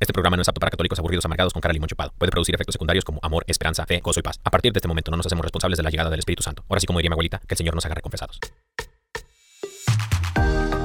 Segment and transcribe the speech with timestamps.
[0.00, 2.12] Este programa no es apto para católicos aburridos amargados con cara limón chupado.
[2.16, 4.38] Puede producir efectos secundarios como amor, esperanza, fe, gozo y paz.
[4.44, 6.62] A partir de este momento no nos hacemos responsables de la llegada del Espíritu Santo.
[6.68, 8.38] Ahora sí, como diría mi abuelita, que el Señor nos haga reconfesados.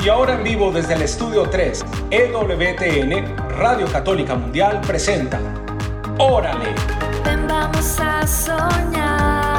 [0.04, 5.40] Y ahora en vivo desde el estudio 3, EWTN, Radio Católica Mundial presenta
[6.18, 6.74] Órale.
[7.24, 9.53] Ven vamos a soñar,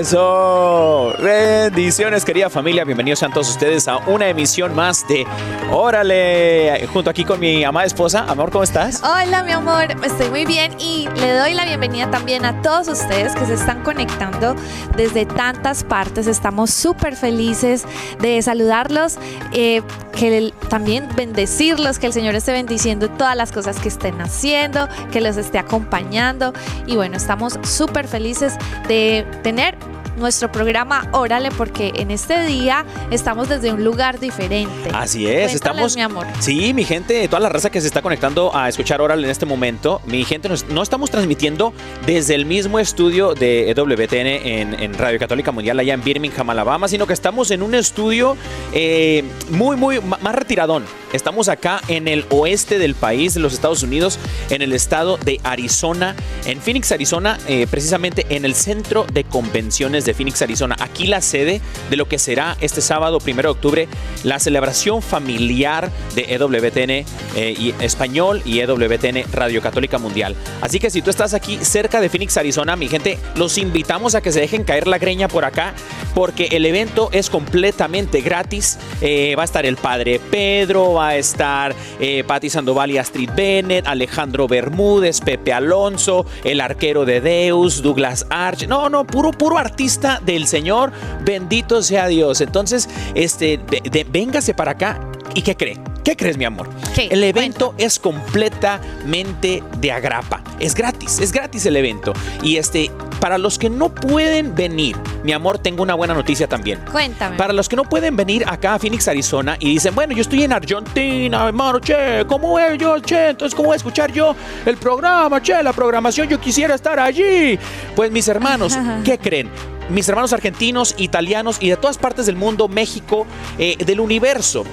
[0.00, 5.26] Eso, bendiciones querida familia, bienvenidos sean todos ustedes a una emisión más de
[5.70, 9.02] Órale, junto aquí con mi amada esposa, amor, ¿cómo estás?
[9.02, 13.34] Hola, mi amor, estoy muy bien y le doy la bienvenida también a todos ustedes
[13.34, 14.56] que se están conectando
[14.96, 16.26] desde tantas partes.
[16.26, 17.84] Estamos súper felices
[18.20, 19.18] de saludarlos,
[19.52, 24.88] eh, que también bendecirlos, que el Señor esté bendiciendo todas las cosas que estén haciendo,
[25.12, 26.54] que los esté acompañando.
[26.86, 28.54] Y bueno, estamos súper felices
[28.88, 29.89] de tener
[30.20, 34.90] nuestro programa Órale, porque en este día estamos desde un lugar diferente.
[34.94, 35.96] Así es, Cuéntales, estamos.
[35.96, 36.26] mi amor.
[36.38, 39.46] Sí, mi gente, toda la raza que se está conectando a escuchar Oral en este
[39.46, 41.72] momento, mi gente, nos- no estamos transmitiendo
[42.06, 46.86] desde el mismo estudio de WTN en, en Radio Católica Mundial allá en Birmingham, Alabama,
[46.88, 48.36] sino que estamos en un estudio
[48.72, 50.84] eh, muy, muy más retiradón.
[51.12, 54.18] Estamos acá en el oeste del país, de los Estados Unidos,
[54.48, 56.14] en el estado de Arizona,
[56.44, 60.76] en Phoenix, Arizona, eh, precisamente en el centro de convenciones de Phoenix, Arizona.
[60.78, 63.88] Aquí la sede de lo que será este sábado, primero de octubre,
[64.22, 67.04] la celebración familiar de EWTN eh,
[67.36, 70.36] y Español y EWTN Radio Católica Mundial.
[70.60, 74.20] Así que si tú estás aquí cerca de Phoenix, Arizona, mi gente, los invitamos a
[74.20, 75.74] que se dejen caer la greña por acá,
[76.14, 78.78] porque el evento es completamente gratis.
[79.00, 83.86] Eh, va a estar el padre Pedro, a estar eh, Patti Sandoval y Astrid Bennett,
[83.86, 88.66] Alejandro Bermúdez, Pepe Alonso, el arquero de Deus, Douglas Arch.
[88.66, 90.92] No, no, puro, puro artista del Señor.
[91.24, 92.40] Bendito sea Dios.
[92.40, 95.00] Entonces, este, de- de- véngase para acá.
[95.34, 95.78] ¿Y qué cree?
[96.04, 96.68] ¿Qué crees, mi amor?
[96.94, 97.08] ¿Qué?
[97.10, 100.42] El evento es completamente de agrapa.
[100.58, 102.12] Es gratis, es gratis el evento.
[102.42, 106.80] Y este, para los que no pueden venir, mi amor, tengo una buena noticia también.
[106.90, 107.36] Cuéntame.
[107.36, 110.42] Para los que no pueden venir acá a Phoenix, Arizona y dicen, bueno, yo estoy
[110.42, 113.28] en Argentina, hermano, che, ¿cómo voy yo, che?
[113.28, 115.62] Entonces, ¿cómo voy a escuchar yo el programa, che?
[115.62, 117.58] La programación, yo quisiera estar allí.
[117.94, 119.50] Pues mis hermanos, ¿qué creen?
[119.90, 123.26] Mis hermanos argentinos, italianos y de todas partes del mundo, México,
[123.58, 124.64] eh, del universo,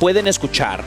[0.00, 0.82] pueden escuchar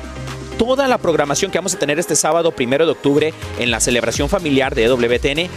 [0.57, 4.28] toda la programación que vamos a tener este sábado, primero de octubre, en la celebración
[4.29, 5.50] familiar de EWTN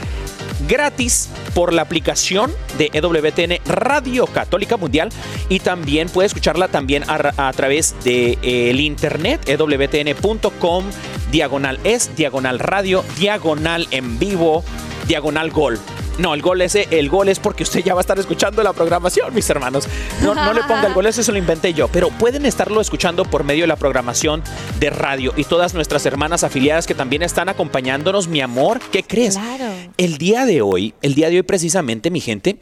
[0.69, 5.11] gratis por la aplicación de EWTN Radio Católica Mundial
[5.49, 10.85] y también puede escucharla también a, ra- a través del de, eh, internet ewtn.com
[11.31, 14.65] diagonal es diagonal radio diagonal en vivo
[15.07, 15.79] diagonal gol.
[16.19, 18.73] No, el gol ese, el gol es porque usted ya va a estar escuchando la
[18.73, 19.87] programación, mis hermanos.
[20.23, 23.27] No, no le ponga el gol, ese se lo inventé yo, pero pueden estarlo escuchando
[23.27, 24.43] por medio de la programación
[24.81, 28.81] de radio y todas nuestras hermanas afiliadas que también están acompañándonos, mi amor.
[28.91, 29.37] ¿Qué crees?
[29.37, 29.67] Claro.
[29.99, 32.61] El día de hoy, el día de hoy precisamente, mi gente,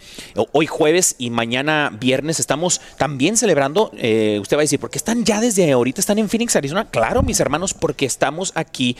[0.52, 4.98] hoy jueves y mañana viernes estamos también celebrando, eh, usted va a decir, ¿por qué
[4.98, 6.90] están ya desde ahorita, están en Phoenix, Arizona?
[6.90, 8.96] Claro, mis hermanos, porque estamos aquí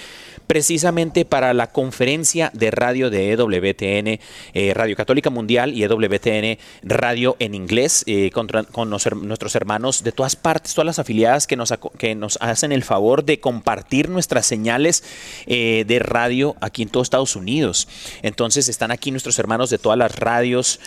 [0.46, 4.20] precisamente para la conferencia de radio de EWTN,
[4.54, 8.48] eh, Radio Católica Mundial y EWTN Radio en inglés, eh, con,
[8.90, 12.84] los nuestros hermanos de todas partes, todas las afiliadas que nos, que nos hacen el
[12.84, 15.04] favor de compartir nuestras señales
[15.46, 17.88] eh, de radio aquí en todo Estados Unidos.
[18.22, 20.80] Entonces están aquí nuestros hermanos de todas las radios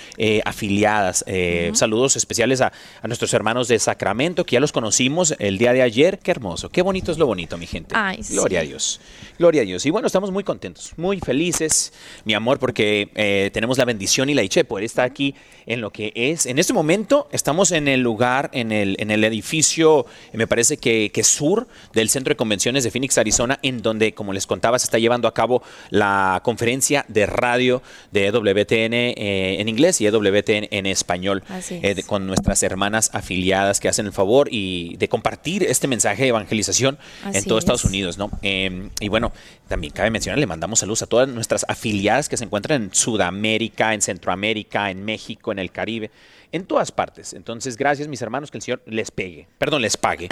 [0.46, 1.24] afiliadas.
[1.28, 2.72] Eh, Saludos especiales a,
[3.02, 6.20] a nuestros hermanos de Sacramento, que ya los conocimos el día de ayer.
[6.20, 7.96] Qué hermoso, qué bonito es lo bonito, mi gente.
[7.96, 8.34] Ay, sí.
[8.34, 9.00] Gloria a Dios.
[9.38, 9.86] Gloria a Dios.
[9.86, 11.94] Y bueno, estamos muy contentos, muy felices,
[12.26, 15.36] mi amor, porque eh, tenemos la bendición y la dicha de poder estar aquí
[15.66, 16.46] en lo que es.
[16.46, 21.12] En este momento estamos en el lugar, en el, en el edificio, me parece que,
[21.14, 24.86] que sur del Centro de Convenciones de Phoenix, Arizona, en donde, como les contaba, se
[24.86, 30.68] está llevando a cabo la conferencia de radio de WTN eh, en inglés y EWTN
[30.72, 32.06] en español, Así eh, es.
[32.06, 36.98] con nuestras hermanas afiliadas que hacen el favor y de compartir este mensaje de evangelización
[37.34, 37.90] en todo Estados es.
[37.90, 38.30] Unidos, ¿no?
[38.42, 39.32] Eh, y bueno,
[39.68, 43.94] también cabe mencionar, le mandamos saludos a todas nuestras afiliadas que se encuentran en Sudamérica,
[43.94, 46.12] en Centroamérica, en México, en el Caribe,
[46.52, 47.34] en todas partes.
[47.34, 50.30] Entonces, gracias, mis hermanos, que el Señor les pegue, perdón, les pague.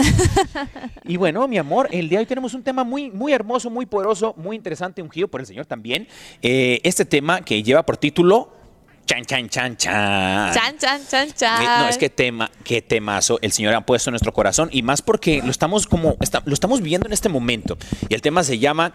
[1.04, 3.86] y bueno, mi amor, el día de hoy tenemos un tema muy, muy hermoso, muy
[3.86, 6.08] poderoso, muy interesante, ungido por el Señor también.
[6.42, 8.65] Eh, este tema que lleva por título
[9.06, 10.54] Chan, chan, chan, chan.
[10.54, 11.62] Chan, chan, chan, chan.
[11.62, 14.82] Eh, No, es que tema, qué temazo el Señor ha puesto en nuestro corazón y
[14.82, 17.78] más porque lo estamos como, está- lo estamos viviendo en este momento.
[18.10, 18.94] Y el tema se llama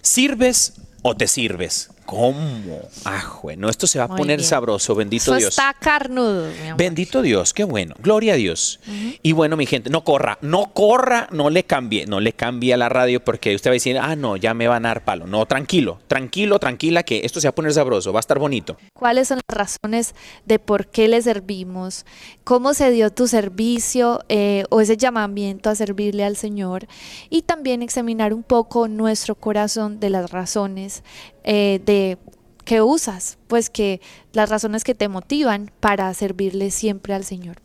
[0.00, 1.90] ¿Sirves o te sirves?
[2.10, 2.80] ¿Cómo?
[3.04, 4.48] Ah, bueno, esto se va a Muy poner bien.
[4.48, 5.48] sabroso, bendito Eso Dios.
[5.50, 6.76] está carnudo, mi amor.
[6.76, 7.94] Bendito Dios, qué bueno.
[8.02, 8.80] Gloria a Dios.
[9.22, 12.76] Y bueno, mi gente, no corra, no corra, no le cambie, no le cambie a
[12.76, 15.28] la radio porque usted va a decir, ah, no, ya me van a dar palo.
[15.28, 18.76] No, tranquilo, tranquilo, tranquila, que esto se va a poner sabroso, va a estar bonito.
[18.92, 20.14] cuáles son las razones
[20.46, 22.04] de por qué le servimos,
[22.42, 26.88] cómo se dio tu servicio eh, o ese llamamiento a servirle al Señor
[27.28, 31.04] y también examinar un poco nuestro corazón de las razones
[31.44, 32.18] eh, de
[32.64, 34.00] que usas, pues que
[34.32, 37.56] las razones que te motivan para servirle siempre al Señor.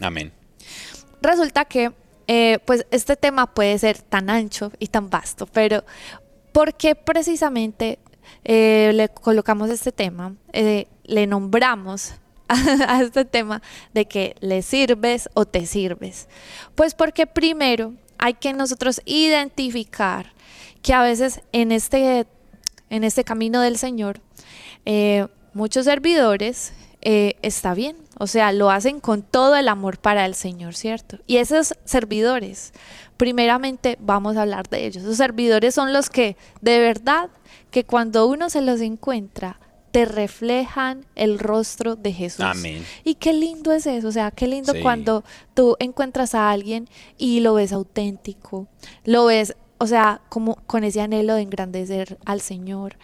[0.00, 0.32] Amén.
[1.20, 1.92] Resulta que
[2.26, 5.84] eh, pues este tema puede ser tan ancho y tan vasto, pero
[6.52, 7.98] ¿por qué precisamente
[8.44, 10.34] eh, le colocamos este tema?
[10.52, 12.14] Eh, le nombramos
[12.48, 13.62] a este tema
[13.92, 16.28] de que le sirves o te sirves.
[16.74, 20.32] Pues porque primero hay que nosotros identificar
[20.82, 22.26] que a veces en este,
[22.92, 24.20] en este camino del Señor,
[24.84, 30.24] eh, muchos servidores eh, está bien, o sea, lo hacen con todo el amor para
[30.26, 31.18] el Señor, ¿cierto?
[31.26, 32.72] Y esos servidores,
[33.16, 35.02] primeramente vamos a hablar de ellos.
[35.02, 37.30] Los servidores son los que de verdad
[37.70, 39.58] que cuando uno se los encuentra,
[39.90, 42.44] te reflejan el rostro de Jesús.
[42.44, 42.84] Amén.
[43.04, 44.80] Y qué lindo es eso, o sea, qué lindo Sí.
[44.80, 45.22] cuando
[45.54, 48.68] tú encuentras a alguien y lo ves auténtico,
[49.04, 52.98] lo ves, o sea, como con ese anhelo de engrandecer al Señor,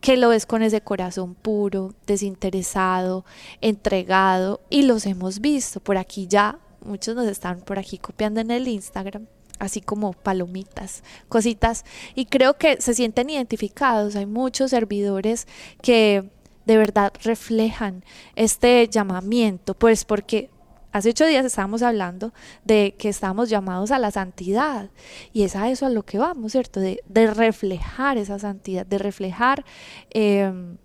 [0.00, 3.26] que lo ves con ese corazón puro, desinteresado,
[3.60, 8.50] entregado, y los hemos visto por aquí ya, muchos nos están por aquí copiando en
[8.50, 9.26] el Instagram
[9.58, 11.84] así como palomitas, cositas,
[12.14, 14.16] y creo que se sienten identificados.
[14.16, 15.46] Hay muchos servidores
[15.82, 16.24] que
[16.64, 18.02] de verdad reflejan
[18.34, 20.48] este llamamiento, pues porque
[20.94, 22.32] hace ocho días estábamos hablando
[22.64, 24.90] de que estamos llamados a la santidad,
[25.32, 26.80] y es a eso a lo que vamos, ¿cierto?
[26.80, 29.64] De, de reflejar esa santidad, de reflejar...
[30.10, 30.78] em,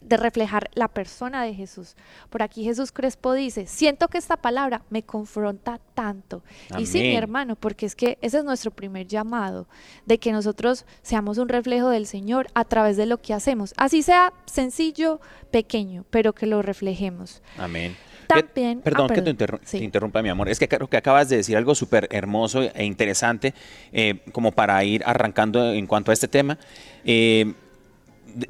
[0.00, 1.94] de reflejar la persona de Jesús.
[2.30, 6.42] Por aquí Jesús Crespo dice, siento que esta palabra me confronta tanto.
[6.78, 9.68] Y sí, mi hermano, porque es que ese es nuestro primer llamado,
[10.06, 13.74] de que nosotros seamos un reflejo del Señor a través de lo que hacemos.
[13.76, 15.20] Así sea sencillo,
[15.50, 17.42] pequeño, pero que lo reflejemos.
[17.58, 17.94] Amén.
[18.26, 19.78] También- Que- perdón, ah, que te, sí.
[19.78, 20.48] interrumpa, mi amor.
[20.48, 23.54] Es que creo que acabas de decir algo súper hermoso e interesante,
[23.92, 26.58] eh, como para ir arrancando en cuanto a este tema.
[27.04, 27.52] Eh,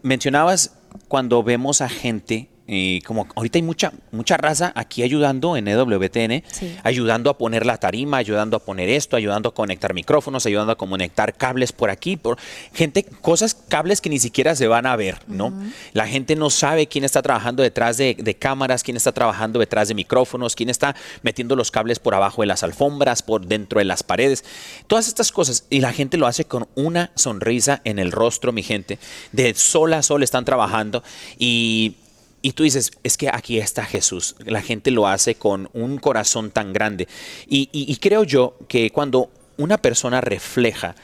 [0.02, 0.76] mencionabas
[1.08, 6.42] cuando vemos a gente, eh, como ahorita hay mucha, mucha raza aquí ayudando en EWTN,
[6.50, 6.74] Sí.
[6.82, 10.76] ayudando a poner la tarima, ayudando a poner esto, ayudando a conectar micrófonos, ayudando a
[10.76, 12.38] conectar cables por aquí, por
[12.72, 15.52] gente, cosas, cables que ni siquiera se van a ver, ¿no?
[15.92, 19.88] La gente no sabe quién está trabajando detrás de, de cámaras, quién está trabajando detrás
[19.88, 23.84] de micrófonos, quién está metiendo los cables por abajo de las alfombras, por dentro de
[23.84, 24.44] las paredes,
[24.86, 25.66] todas estas cosas.
[25.68, 28.98] Y la gente lo hace con una sonrisa en el rostro, mi gente.
[29.32, 31.02] De sol a sol están trabajando
[31.38, 31.96] y
[32.44, 34.36] y tú dices, es que aquí está Jesús.
[34.44, 37.08] La gente lo hace con un corazón tan grande.
[37.48, 40.94] Y, creo yo que cuando una persona refleja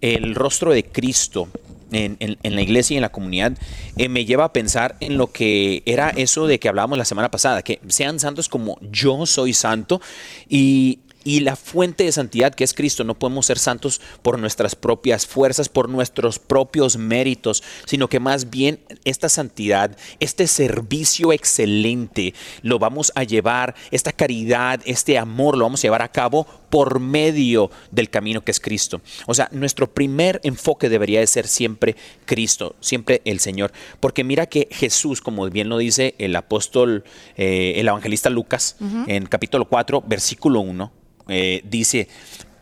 [0.00, 1.48] el rostro de Cristo
[1.90, 3.58] en, en- en la iglesia y en la comunidad,
[3.96, 7.28] eh, me lleva a pensar en lo que era eso de que hablábamos la semana
[7.28, 10.00] pasada, que sean santos como yo soy santo.
[10.48, 13.02] Y, y la fuente de santidad que es Cristo.
[13.02, 18.50] No podemos ser santos por nuestras propias fuerzas, por nuestros propios méritos, sino que más
[18.50, 25.64] bien esta santidad, este servicio excelente, lo vamos a llevar, esta caridad, este amor, lo
[25.64, 29.00] vamos a llevar a cabo por medio del camino que es Cristo.
[29.26, 31.94] O sea, nuestro primer enfoque debería de ser siempre
[32.26, 33.72] Cristo, siempre el Señor.
[34.00, 37.04] Porque mira que Jesús, como bien lo dice el apóstol,
[37.36, 38.76] eh, el evangelista Lucas,
[39.06, 40.92] en capítulo 4, versículo 1,
[41.28, 42.08] eh, dice,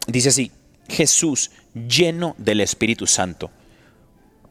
[0.07, 0.51] dice así,
[0.89, 3.51] Jesús lleno del Espíritu Santo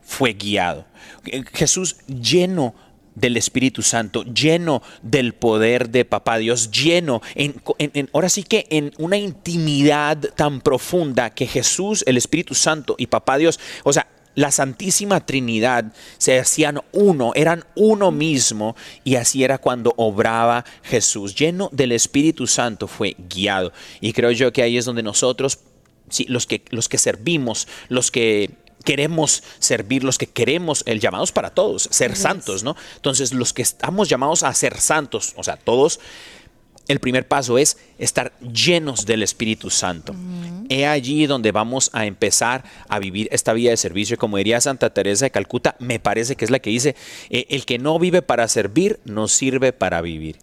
[0.02, 0.86] fue guiado.
[1.26, 2.76] Eh, Jesús lleno
[3.16, 7.62] del Espíritu Santo, lleno del poder de Papá Dios, lleno, en,
[8.14, 13.38] ahora sí que en una intimidad tan profunda que Jesús, el Espíritu Santo y Papá
[13.38, 19.58] Dios, o sea, la Santísima Trinidad se hacían uno, eran uno mismo y así era
[19.58, 23.74] cuando obraba Jesús, lleno del Espíritu Santo fue guiado.
[24.00, 25.60] Y creo yo que ahí es donde nosotros,
[26.10, 28.52] sí, los que, los que servimos, los que
[28.84, 32.76] queremos servir, los que queremos, el llamado es para todos, ser santos, ¿no?
[32.96, 36.00] Entonces los que estamos llamados a ser santos, o sea, todos,
[36.88, 40.16] el primer paso es estar llenos del Espíritu Santo.
[40.72, 44.14] He allí donde vamos a empezar a vivir esta vida de servicio.
[44.14, 46.96] Y Como diría Santa Teresa de Calcuta, me parece que es la que dice,
[47.30, 50.38] eh, el que no vive para servir, no sirve para vivir.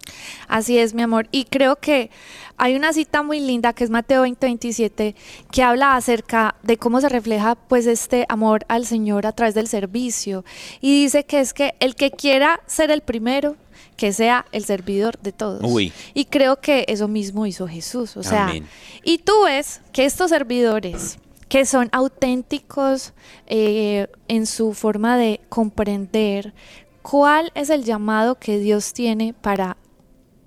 [0.46, 1.28] Así es, mi amor.
[1.32, 2.10] Y creo que
[2.58, 5.14] hay una cita muy linda que es Mateo 20, 27,
[5.50, 9.66] que habla acerca de cómo se refleja pues este amor al Señor a través del
[9.66, 10.44] servicio.
[10.82, 13.56] Y dice que es que el que quiera ser el primero,
[13.98, 15.60] que sea el servidor de todos.
[15.64, 15.92] Uy.
[16.14, 18.16] Y creo que eso mismo hizo Jesús.
[18.16, 18.66] O sea, Amén.
[19.02, 23.12] y tú ves que estos servidores que son auténticos
[23.46, 26.54] eh, en su forma de comprender
[27.02, 29.76] cuál es el llamado que Dios tiene para,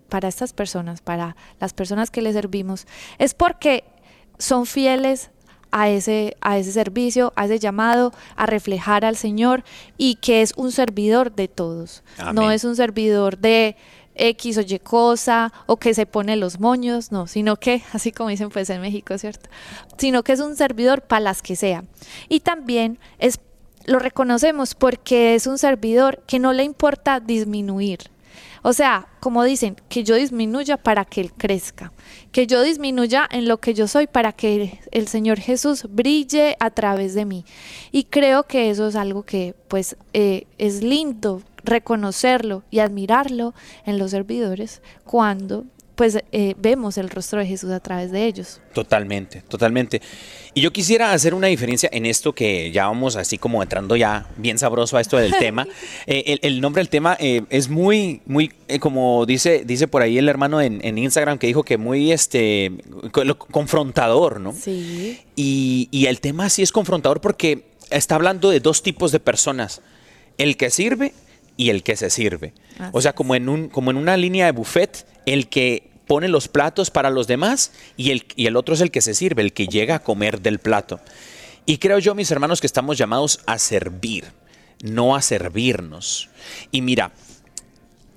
[0.07, 3.83] para estas personas, para las personas que le servimos, es porque
[4.37, 5.29] son fieles
[5.71, 9.63] a ese, a ese servicio, a ese llamado, a reflejar al Señor
[9.97, 12.03] y que es un servidor de todos.
[12.33, 13.75] No es un servidor de
[14.15, 18.29] X o Y cosa o que se pone los moños, no, sino que, así como
[18.29, 19.49] dicen pues en México, ¿cierto?
[19.97, 21.83] Sino que es un servidor para las que sea.
[22.29, 23.39] Y también es,
[23.85, 28.10] lo reconocemos porque es un servidor que no le importa disminuir.
[28.63, 31.91] O sea, como dicen, que yo disminuya para que Él crezca,
[32.31, 36.69] que yo disminuya en lo que yo soy para que el Señor Jesús brille a
[36.69, 37.45] través de mí.
[37.91, 43.53] Y creo que eso es algo que pues eh, es lindo reconocerlo y admirarlo
[43.85, 48.59] en los servidores cuando pues eh, vemos el rostro de Jesús a través de ellos.
[48.73, 50.01] Totalmente, totalmente.
[50.53, 54.27] Y yo quisiera hacer una diferencia en esto que ya vamos así como entrando ya
[54.37, 55.67] bien sabroso a esto del tema.
[56.07, 60.01] Eh, el, el nombre del tema eh, es muy, muy, eh, como dice, dice por
[60.01, 62.71] ahí el hermano en, en Instagram que dijo que muy este
[63.51, 64.53] confrontador, ¿no?
[64.53, 65.19] Sí.
[65.35, 69.81] Y, y el tema sí es confrontador porque está hablando de dos tipos de personas,
[70.37, 71.13] el que sirve
[71.57, 72.53] y el que se sirve.
[72.79, 76.27] Así O sea, como en, un, como en una línea de buffet, el que pone
[76.27, 79.41] los platos para los demás y el, y el otro es el que se sirve,
[79.41, 80.99] el que llega a comer del plato.
[81.65, 84.25] Y creo yo, mis hermanos, que estamos llamados a servir,
[84.83, 86.29] no a servirnos.
[86.71, 87.13] Y mira,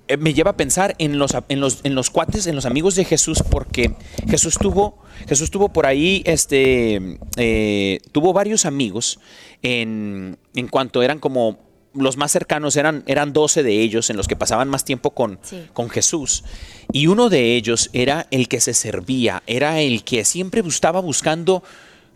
[0.09, 2.95] eh, me lleva a pensar en los, en los, en los cuates, en los amigos
[2.95, 3.95] de Jesús, porque
[4.29, 4.99] Jesús tuvo,
[5.29, 9.19] Jesús tuvo por ahí, este, eh, tuvo varios amigos
[9.62, 11.59] en, en cuanto eran como
[11.95, 15.39] los más cercanos, eran, eran 12 de ellos en los que pasaban más tiempo con,
[15.43, 15.67] Sí.
[15.73, 16.45] con Jesús.
[16.93, 21.63] Y uno de ellos era el que se servía, era el que siempre estaba buscando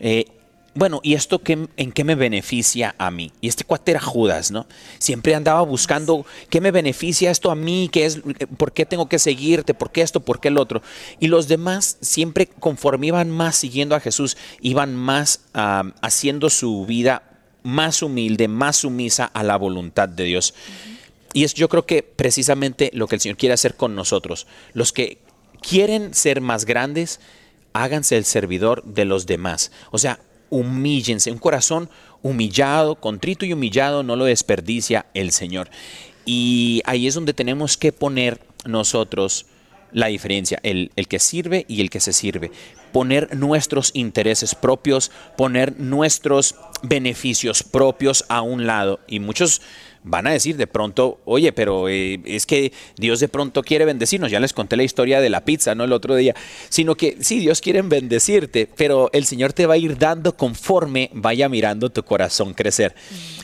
[0.01, 0.27] eh,
[0.79, 3.33] bueno, ¿y esto qué, en qué me beneficia a mí?
[3.41, 4.67] Y este cuate era Judas, ¿no?
[5.01, 8.21] Siempre andaba buscando qué me beneficia esto a mí, qué es,
[8.57, 10.81] por qué tengo que seguirte, por qué esto, por qué el otro.
[11.19, 16.87] Y los demás siempre conforme iban más siguiendo a Jesús, iban más ah, haciendo su
[16.87, 17.28] vida
[17.69, 20.55] más humilde, más sumisa a la voluntad de Dios.
[21.35, 24.47] Y es yo creo que precisamente lo que el Señor quiere hacer con nosotros.
[24.73, 25.19] Los que
[25.61, 27.21] quieren ser más grandes,
[27.75, 29.71] háganse el servidor de los demás.
[29.91, 30.21] O sea,
[30.51, 31.31] humíllense.
[31.31, 31.91] Un corazón
[32.23, 35.69] humillado, contrito y humillado no lo desperdicia el Señor.
[36.25, 39.47] Y ahí es donde tenemos que poner nosotros
[39.93, 42.51] la diferencia, el, el que sirve y el que se sirve.
[42.92, 49.00] Poner nuestros intereses propios, poner nuestros beneficios propios a un lado.
[49.07, 49.61] Y muchos
[50.04, 54.30] van a decir de pronto, oye, pero eh, es que Dios de pronto quiere bendecirnos.
[54.30, 55.85] Ya les conté la historia de la pizza, ¿no?
[55.85, 56.35] El otro día.
[56.68, 61.11] Sino que sí, Dios quiere bendecirte, pero el Señor te va a ir dando conforme
[61.12, 62.95] vaya mirando tu corazón crecer.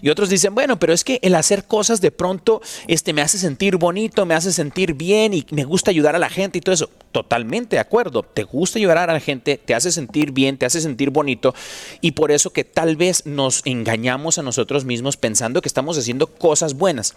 [0.00, 3.38] Y otros dicen, bueno, pero es que el hacer cosas de pronto este, me hace
[3.38, 6.74] sentir bonito, me hace sentir bien y me gusta ayudar a la gente y todo
[6.74, 6.90] eso.
[7.14, 8.24] Totalmente de acuerdo.
[8.24, 11.54] Te gusta ayudar a la gente, te hace sentir bien, te hace sentir bonito.
[12.00, 16.26] Y por eso que tal vez nos engañamos a nosotros mismos pensando que estamos haciendo
[16.26, 17.14] cosas buenas.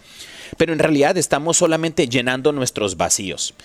[0.56, 3.56] Pero en realidad estamos solamente llenando nuestros vacíos.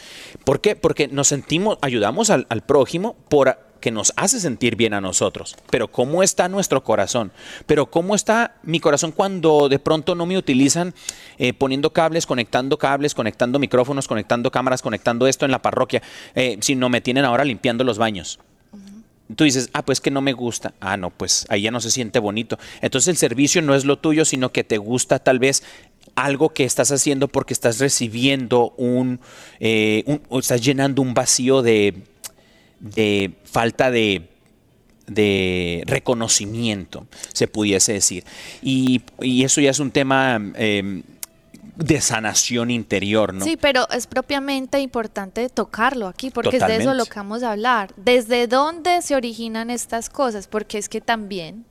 [0.42, 0.74] ¿Por qué?
[0.74, 5.56] Porque nos sentimos, ayudamos al, al prójimo por que nos hace sentir bien a nosotros.
[5.68, 7.32] Pero ¿cómo está nuestro corazón?
[7.66, 10.94] Pero ¿cómo está mi corazón cuando de pronto no me utilizan
[11.36, 16.00] eh, poniendo cables, conectando cables, conectando micrófonos, conectando cámaras, conectando esto en la parroquia,
[16.34, 18.38] eh, sino me tienen ahora limpiando los baños?
[19.36, 20.74] Tú dices, ah, pues que no me gusta.
[20.80, 22.58] Ah, no, pues ahí ya no se siente bonito.
[22.82, 25.62] Entonces el servicio no es lo tuyo, sino que te gusta tal vez
[26.14, 29.20] algo que estás haciendo porque estás recibiendo un,
[29.60, 32.02] eh, un- o estás llenando un vacío de,
[32.82, 34.28] de falta de,
[35.06, 38.24] de reconocimiento, se pudiese decir.
[38.60, 41.02] Y, y eso ya es un tema eh,
[41.76, 43.44] de sanación interior, ¿no?
[43.44, 47.52] Sí, pero es propiamente importante tocarlo aquí, porque es de eso lo que vamos a
[47.52, 47.94] hablar.
[47.96, 50.48] ¿Desde dónde se originan estas cosas?
[50.48, 51.64] Porque es que también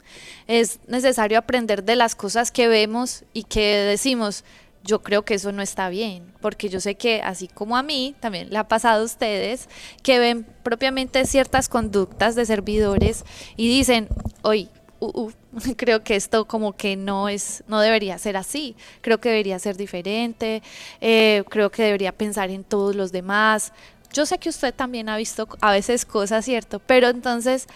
[0.48, 4.44] es necesario aprender de las cosas que vemos y que decimos,
[4.84, 8.16] yo creo que eso no está bien, porque yo sé que así como a mí,
[8.20, 9.70] también le ha pasado a ustedes,
[10.04, 13.24] que ven propiamente ciertas conductas de servidores
[13.58, 14.08] y dicen,
[14.42, 14.70] oye,
[15.00, 15.32] uh, uh,
[15.78, 19.78] creo que esto como que no es, no debería ser así, creo que debería ser
[19.78, 20.64] diferente,
[21.00, 23.74] eh, creo que debería pensar en todos los demás.
[24.14, 26.80] Yo sé que usted también ha visto a veces cosas, ¿cierto?
[26.80, 27.68] Pero entonces,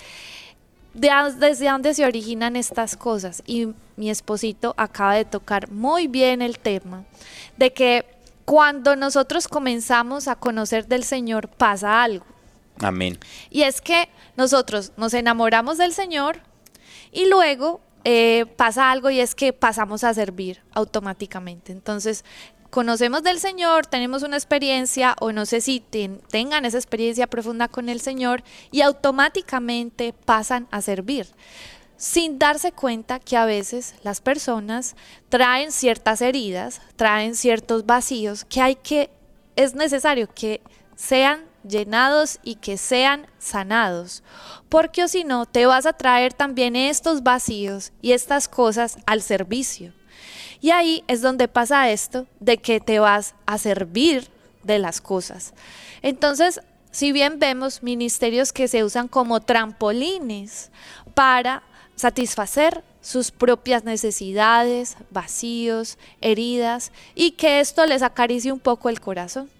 [0.96, 3.44] de ¿desde dónde se originan estas cosas?
[3.46, 7.04] Y mi esposito acaba de tocar muy bien el tema
[7.58, 8.06] de que
[8.46, 12.25] cuando nosotros comenzamos a conocer del Señor pasa algo.
[12.80, 13.20] Amén.
[13.50, 16.40] Y es que nosotros nos enamoramos del Señor
[17.12, 21.72] y luego eh, pasa algo y es que pasamos a servir automáticamente.
[21.72, 22.24] Entonces,
[22.75, 27.70] conocemos del Señor, tenemos una experiencia o no sé si ten- tengan esa experiencia profunda
[27.70, 31.25] con el Señor y automáticamente pasan a servir
[31.96, 34.98] sin darse cuenta que a veces las personas
[35.29, 39.10] traen ciertas heridas, traen ciertos vacíos que hay que,
[39.55, 40.60] es necesario que
[40.98, 44.22] sean llenados y que sean sanados,
[44.67, 49.22] porque o si no, te vas a traer también estos vacíos y estas cosas al
[49.22, 49.94] servicio.
[50.65, 54.29] Y ahí es donde pasa esto de que te vas a servir
[54.63, 55.53] de las cosas.
[56.01, 60.72] Entonces, si bien vemos ministerios que se usan como trampolines
[61.13, 61.62] para
[61.95, 69.51] satisfacer sus propias necesidades, vacíos, heridas, y que esto les acaricie un poco el corazón.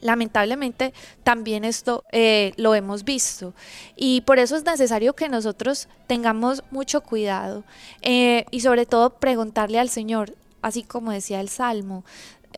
[0.00, 0.92] Lamentablemente
[1.22, 3.54] también esto eh, lo hemos visto.
[3.96, 7.64] Y por eso es necesario que nosotros tengamos mucho cuidado
[8.02, 12.04] eh, y sobre todo preguntarle al Señor, así como decía el Salmo,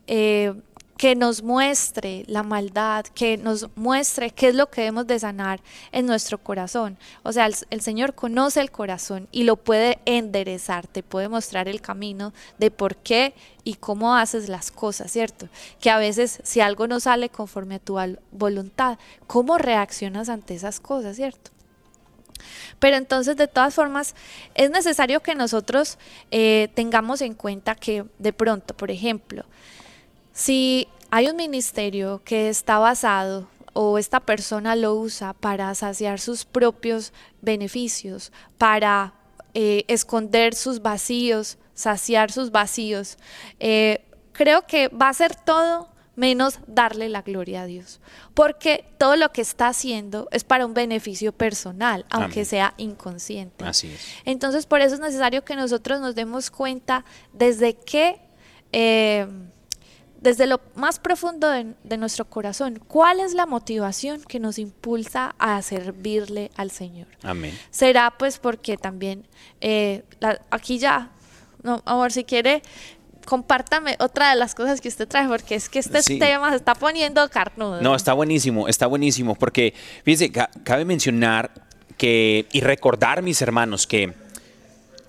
[0.07, 0.53] eh,
[0.97, 5.61] que nos muestre la maldad, que nos muestre qué es lo que debemos de sanar
[5.91, 6.97] en nuestro corazón.
[7.23, 11.81] O sea, el, Señor conoce el corazón y lo puede enderezar, te puede mostrar el
[11.81, 15.47] camino de por qué y cómo haces las cosas, ¿cierto?
[15.81, 17.97] Que a veces si algo no sale conforme a tu
[18.31, 21.51] voluntad, ¿cómo reaccionas ante esas cosas, ¿cierto?
[22.79, 24.15] Pero entonces, de todas formas,
[24.55, 25.97] es necesario que nosotros
[26.31, 29.45] eh, tengamos en cuenta que de pronto, por ejemplo,
[30.33, 36.45] si hay un ministerio que está basado o esta persona lo usa para saciar sus
[36.45, 39.13] propios beneficios, para
[39.53, 43.17] eh, esconder sus vacíos, saciar sus vacíos,
[43.59, 47.99] eh, creo que va a ser todo menos darle la gloria a Dios,
[48.33, 52.45] porque todo lo que está haciendo es para un beneficio personal, aunque Amén.
[52.45, 53.65] sea inconsciente.
[53.65, 54.07] Así es.
[54.25, 58.21] Entonces, por eso es necesario que nosotros nos demos cuenta desde qué,
[58.71, 59.27] eh,
[60.23, 65.35] desde lo más profundo de, de nuestro corazón, cuál es la motivación que nos impulsa
[65.37, 67.07] a servirle al Señor.
[67.21, 67.57] Amén.
[67.69, 69.27] Será pues porque también,
[69.61, 71.11] eh, la- aquí ya,
[71.61, 72.63] no, amor, si quiere,
[73.25, 76.19] compártame otra de las cosas que usted trae, porque es que este Sí.
[76.19, 77.81] tema se está poniendo carnudo.
[77.81, 81.51] No, está buenísimo, está buenísimo, porque fíjense, ca- cabe mencionar
[81.97, 84.13] que y recordar, mis hermanos, que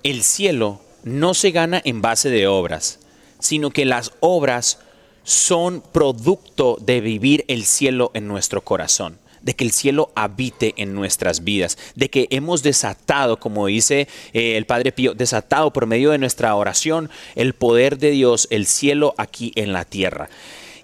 [0.03, 3.01] el cielo no se gana en base de obras,
[3.41, 4.79] sino que las obras
[5.25, 10.95] son producto de vivir el cielo en nuestro corazón de que el cielo habite en
[10.95, 16.11] nuestras vidas, de que hemos desatado, como dice eh, el Padre Pío, desatado por medio
[16.11, 20.31] de nuestra oración el poder de Dios, el cielo aquí en la tierra.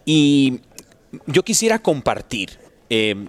[0.05, 0.61] Y
[1.27, 2.59] yo quisiera compartir
[2.91, 3.29] eh,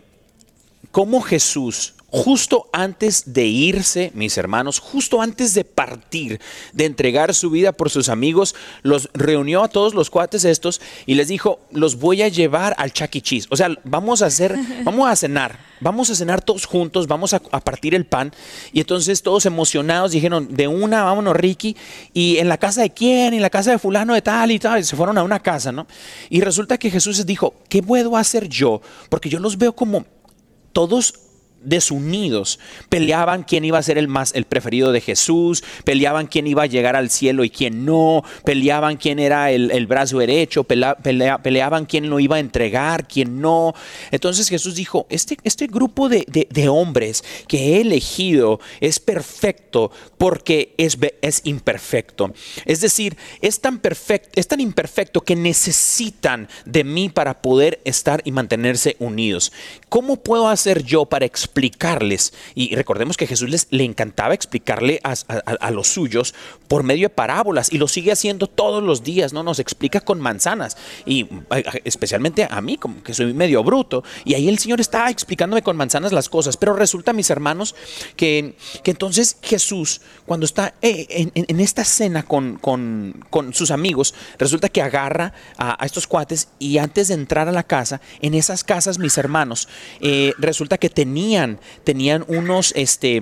[0.92, 6.42] cómo Jesús, justo antes de irse, mis hermanos, justo antes de partir,
[6.74, 11.16] de entregar su vida por sus amigos, los reunió a todos los cuates estos y
[11.16, 13.22] les dijo, los voy a llevar al Chuck E.
[13.22, 13.48] Cheese.
[13.50, 17.42] O sea, vamos a hacer, vamos a cenar, vamos a cenar todos juntos, vamos a,
[17.52, 18.34] a partir el pan.
[18.74, 21.78] Y entonces todos emocionados dijeron, de una, vámonos Ricky,
[22.14, 24.82] y en la casa de quién, en la casa de fulano de tal y tal,
[24.82, 25.88] y se fueron a una casa, ¿no?
[26.30, 28.82] Y resulta que Jesús les dijo, ¿qué puedo hacer yo?
[29.08, 30.06] Porque yo los veo como
[30.74, 31.31] todos
[31.64, 32.60] desunidos.
[32.90, 36.68] Peleaban quién iba a ser el más el preferido de Jesús, peleaban quién iba a
[36.68, 41.42] llegar al cielo y quién no, peleaban quién era el, el brazo derecho, pelea- pelea-
[41.42, 43.74] peleaban quién lo iba a entregar, quién no.
[44.12, 50.74] Entonces Jesús dijo, este, este grupo de, de- hombres que he elegido es perfecto porque
[50.78, 52.34] es, es imperfecto.
[52.66, 58.22] Es decir, es tan perfecto, es tan imperfecto que necesitan de mí para poder estar
[58.26, 59.52] y mantenerse unidos.
[59.90, 62.34] ¿Cómo puedo hacer yo para explicarles?
[62.56, 65.14] Y recordemos que Jesús les le encantaba explicarle a,
[65.60, 66.34] a- los suyos
[66.68, 69.44] por medio de parábolas y lo sigue haciendo todos los días, ¿no?
[69.44, 71.28] Nos explica con manzanas y
[71.84, 75.76] especialmente a mí, como que soy medio bruto, y ahí el Señor está explicándome con
[75.78, 77.76] manzanas las cosas, pero resulta, mis hermanos,
[78.16, 83.70] que, que entonces Jesús, cuando está eh, en, en- esta cena con, con- con sus
[83.72, 88.34] amigos, resulta que agarra a, estos cuates y antes de entrar a la casa, en
[88.34, 89.68] esas casas, mis hermanos,
[90.00, 90.90] eh, resulta que
[91.84, 93.22] tenían, unos, este,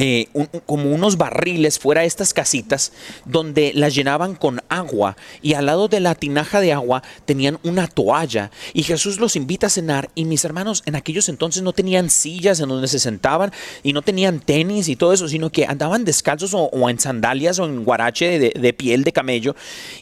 [0.00, 2.92] eh, un- como unos barriles fuera de estas casitas
[3.24, 7.88] donde las llenaban con agua y al lado de la tinaja de agua tenían una
[7.88, 8.50] toalla.
[8.74, 12.60] Y Jesús los invita a cenar y mis hermanos en aquellos entonces no tenían sillas
[12.60, 16.54] en donde se sentaban y no tenían tenis y todo eso sino que andaban descalzos
[16.54, 19.56] o, o en sandalias o en guarache de, de piel de camello.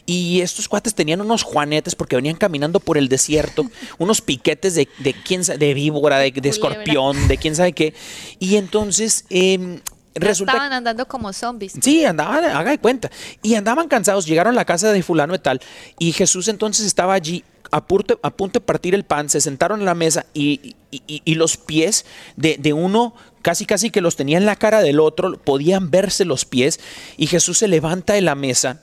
[0.05, 3.65] Y estos cuates tenían unos juanetes porque venían caminando por el desierto
[3.97, 7.93] unos piquetes de, de quién sabe, de víbora de, de escorpión de quién sabe qué.
[8.39, 9.79] Y entonces em,
[10.19, 11.73] resulta Estaban andando como zombies.
[11.81, 13.09] Sí, andaban, haga de cuenta.
[13.41, 15.61] Y andaban cansados, llegaron a la casa de fulano y tal,
[15.99, 19.79] y Jesús entonces estaba allí a punto, a punto de partir el pan, se sentaron
[19.81, 22.05] en la mesa y, y- y- y los pies
[22.37, 26.23] de, de uno casi casi que los tenía en la cara del otro, podían verse
[26.25, 26.79] los pies,
[27.17, 28.81] y Jesús se levanta de la mesa.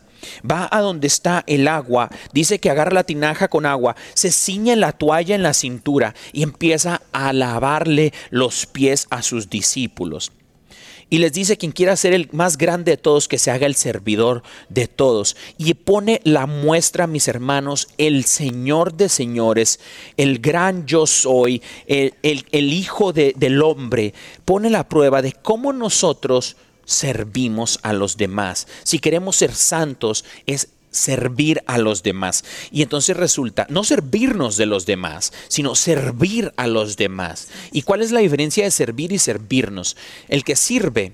[0.50, 4.74] Va a donde está el agua, dice que agarra la tinaja con agua, se ciñe
[4.74, 10.32] la toalla en la cintura y empieza a lavarle los pies a sus discípulos.
[11.10, 13.74] Y les dice, quien quiera ser el más grande de todos, que se haga el
[13.74, 15.36] servidor de todos.
[15.58, 19.80] Y pone la muestra, mis hermanos, el Señor de señores,
[20.16, 24.14] el gran yo soy, el, el- el Hijo de- del hombre,
[24.44, 28.66] pone la prueba de cómo nosotros servimos a los demás.
[28.82, 32.44] Si queremos ser santos, es servir a los demás.
[32.70, 37.48] Y entonces resulta no servirnos de los demás, sino servir a los demás.
[37.72, 39.96] ¿Y cuál es la diferencia de servir y servirnos?
[40.28, 41.12] El que sirve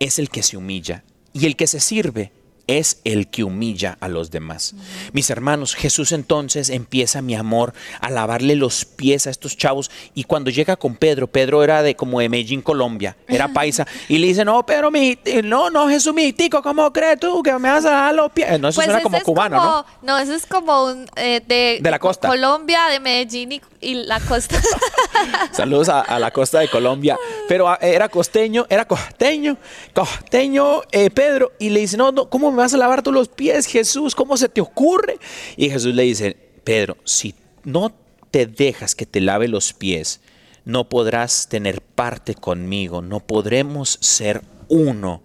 [0.00, 2.32] es el que se humilla y el que se sirve
[2.66, 4.74] es el que humilla a los demás.
[5.12, 10.24] Mis hermanos, Jesús entonces empieza mi amor a lavarle los pies a estos chavos y
[10.24, 14.28] cuando llega con Pedro, Pedro era de como de Medellín, Colombia, era paisa y le
[14.28, 17.84] dice, "No, pero mi no, no, Jesús mi tico, ¿cómo crees tú que me vas
[17.84, 19.86] a lavar los pies?" No, eso suena ese como Pues es cubano, como- ¿no?
[20.02, 22.28] No, eso es como un, eh, de, De la costa.
[22.28, 24.60] Colombia, de Medellín y, y la costa.
[25.52, 27.16] Saludos a, a la costa de Colombia.
[27.48, 29.56] Pero ah, era costeño, era costeño,
[29.92, 31.52] costeño eh, Pedro.
[31.58, 34.14] Y le dice, no, no, ¿cómo me vas a lavar tú los pies, Jesús?
[34.14, 35.18] ¿Cómo se te ocurre?
[35.56, 37.94] Y Jesús le dice, Pedro, si no
[38.30, 40.20] te dejas que te lave los pies,
[40.64, 45.22] no podrás tener parte conmigo, no podremos ser uno.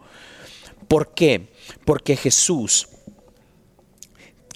[0.87, 1.47] ¿Por qué?
[1.85, 2.87] Porque Jesús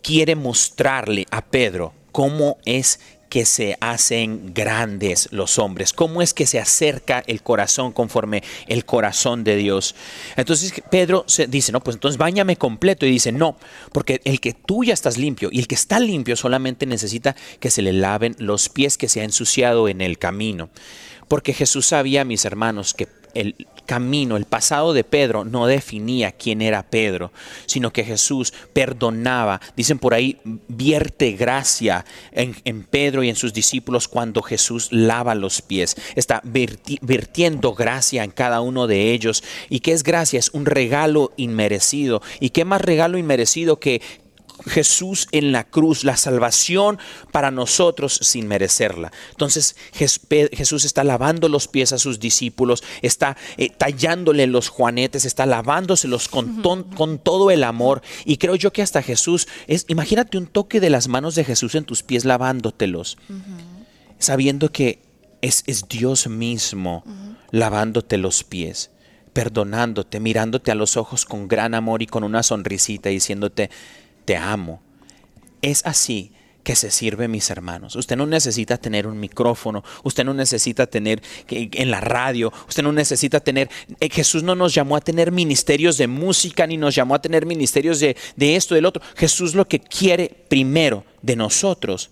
[0.02, 3.00] quiere mostrarle a Pedro cómo es
[3.34, 8.86] que se hacen grandes los hombres, cómo es que se acerca el corazón conforme el
[8.86, 9.96] corazón de Dios.
[10.38, 13.58] Entonces Pedro dice, no, pues entonces bañame completo y dice, no,
[13.92, 17.72] porque el que tú ya estás limpio y el que está limpio solamente necesita que
[17.72, 20.70] se le laven los pies que se ha ensuciado en el camino.
[21.28, 26.62] Porque Jesús sabía, mis hermanos, que el camino, el pasado de Pedro no definía quién
[26.62, 27.32] era Pedro,
[27.66, 29.62] sino que Jesús perdonaba.
[29.76, 35.36] Dicen por ahí, vierte gracia en, en Pedro y en sus discípulos cuando Jesús lava
[35.36, 35.96] los pies.
[36.16, 39.44] Está verti- vertiendo gracia en cada uno de ellos.
[39.70, 40.40] ¿Y qué es gracia?
[40.40, 42.22] Es un regalo inmerecido.
[42.40, 44.02] ¿Y qué más regalo inmerecido que
[44.66, 47.00] Jesús en la cruz, la salvación
[47.32, 49.12] para nosotros sin merecerla.
[49.32, 55.46] Entonces Jesús está lavando los pies a sus discípulos, está eh, tallándole los juanetes, está
[55.46, 58.02] lavándoselos con, ton- con todo el amor.
[58.26, 61.76] Y creo yo que hasta Jesús, es, imagínate un toque de las manos de Jesús
[61.76, 63.18] en tus pies lavándotelos,
[64.20, 65.00] sabiendo que
[65.42, 67.04] es, es Dios mismo
[67.52, 68.92] lavándote los pies
[69.34, 73.72] perdonándote, mirándote a los ojos con gran amor y con una sonrisita, diciéndote,
[74.26, 74.82] te amo.
[75.62, 76.32] Es así
[76.64, 77.96] que se sirve, mis hermanos.
[77.96, 82.94] Usted no necesita tener un micrófono, usted no necesita tener en la radio, usted no
[82.94, 83.70] necesita tener...
[84.00, 87.46] eh, Jesús no nos llamó a tener ministerios de música, ni nos llamó a tener
[87.46, 89.02] ministerios de, de esto, del otro.
[89.16, 92.12] Jesús lo que quiere primero de nosotros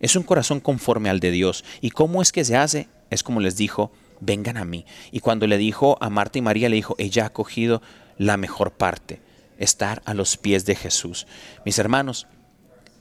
[0.00, 1.64] es un corazón conforme al de Dios.
[1.82, 2.88] ¿Y cómo es que se hace?
[3.14, 4.84] es como les dijo, vengan a mí.
[5.12, 7.82] Y cuando le dijo a Marta y María, le dijo, ella ha cogido
[8.18, 9.20] la mejor parte,
[9.58, 11.26] estar a los pies de Jesús.
[11.64, 12.26] Mis hermanos,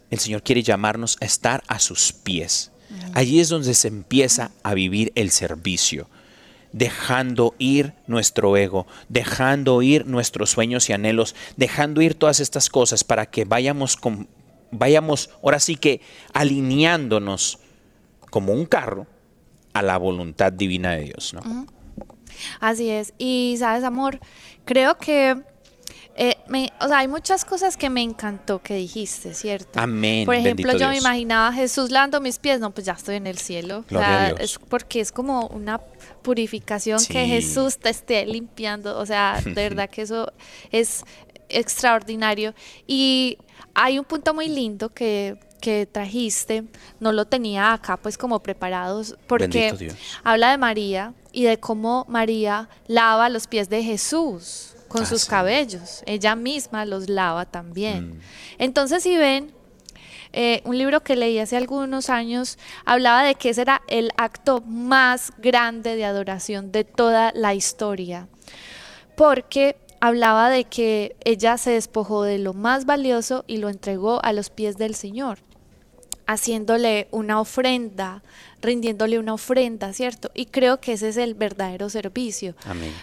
[0.09, 2.71] el Señor quiere llamarnos a estar a sus pies.
[3.13, 6.07] Allí es donde se empieza a vivir el servicio,
[6.71, 13.03] dejando ir nuestro ego, dejando ir nuestros sueños y anhelos, dejando ir todas estas cosas
[13.03, 14.27] para que vayamos con,
[14.69, 16.01] vayamos ahora sí que
[16.33, 17.59] alineándonos
[18.29, 19.07] como un carro
[19.73, 21.65] a la voluntad divina de Dios, ¿no?
[22.59, 23.13] Así es.
[23.17, 24.19] Y sabes, amor,
[24.65, 25.41] creo que
[26.15, 29.79] eh, me- o sea, hay muchas cosas que me encantó que dijiste, ¿cierto?
[29.79, 33.15] Amén, Por ejemplo, yo me imaginaba a Jesús lavando mis pies, no, pues ya estoy
[33.15, 33.83] en el cielo.
[33.89, 34.39] Gloria o sea, a Dios.
[34.41, 35.79] es porque es como una
[36.21, 37.25] purificación que.
[37.25, 38.97] Jesús te esté limpiando.
[38.99, 40.31] O sea, de verdad que eso
[40.71, 41.03] es
[41.49, 42.53] extraordinario.
[42.87, 43.37] Y
[43.73, 46.65] hay un punto muy lindo que que trajiste,
[46.99, 52.67] no lo tenía acá pues como preparados, porque habla de María y de cómo María
[52.87, 55.29] lava los pies de Jesús con Ah, sus sí.
[55.29, 56.03] cabellos.
[56.05, 58.17] Ella misma los lava también.
[58.17, 58.19] Mm.
[58.59, 59.51] Entonces, si ven,
[60.31, 64.61] eh, un libro que leí hace algunos años hablaba de que ese era el acto
[64.61, 68.27] más grande de adoración de toda la historia.
[69.15, 74.33] Porque hablaba de que ella se despojó de lo más valioso y lo entregó a
[74.33, 75.39] los pies del Señor
[76.25, 78.23] haciéndole una ofrenda,
[78.61, 80.31] rindiéndole una ofrenda, ¿cierto?
[80.33, 82.55] Y creo que ese es el verdadero servicio.
[82.65, 82.93] Amén.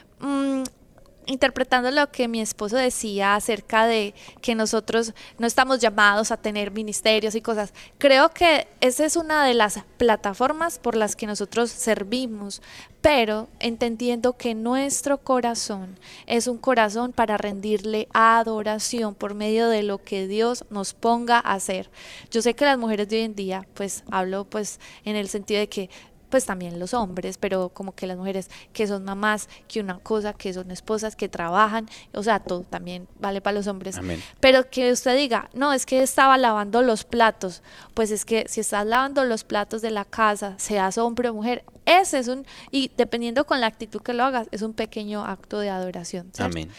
[1.31, 6.73] Interpretando lo que mi esposo decía acerca de que nosotros no estamos llamados a tener
[6.73, 11.71] ministerios y cosas, creo que esa es una de las plataformas por las que nosotros
[11.71, 12.63] servimos,
[13.01, 19.99] pero entendiendo que nuestro corazón es un corazón para rendirle adoración por medio de lo
[19.99, 21.91] que Dios nos ponga a hacer.
[22.33, 25.61] Yo sé que las mujeres de hoy en día, pues hablo pues en el sentido
[25.61, 25.91] de que
[26.31, 30.33] pues también los hombres, pero como que las mujeres que son mamás, que una cosa,
[30.33, 33.99] que son esposas, que trabajan, o sea, todo también vale para los hombres.
[33.99, 34.23] Amén.
[34.41, 37.63] Pero que usted diga, no, es que estaba lavando los platos,
[37.95, 41.65] pues es que si estás lavando los platos de la casa, seas hombre o mujer,
[41.85, 45.59] ese es un, y dependiendo con la actitud que lo hagas, es un pequeño acto
[45.59, 46.31] de adoración.
[46.33, 46.45] ¿cierto?
[46.45, 46.71] Amén.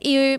[0.00, 0.38] Y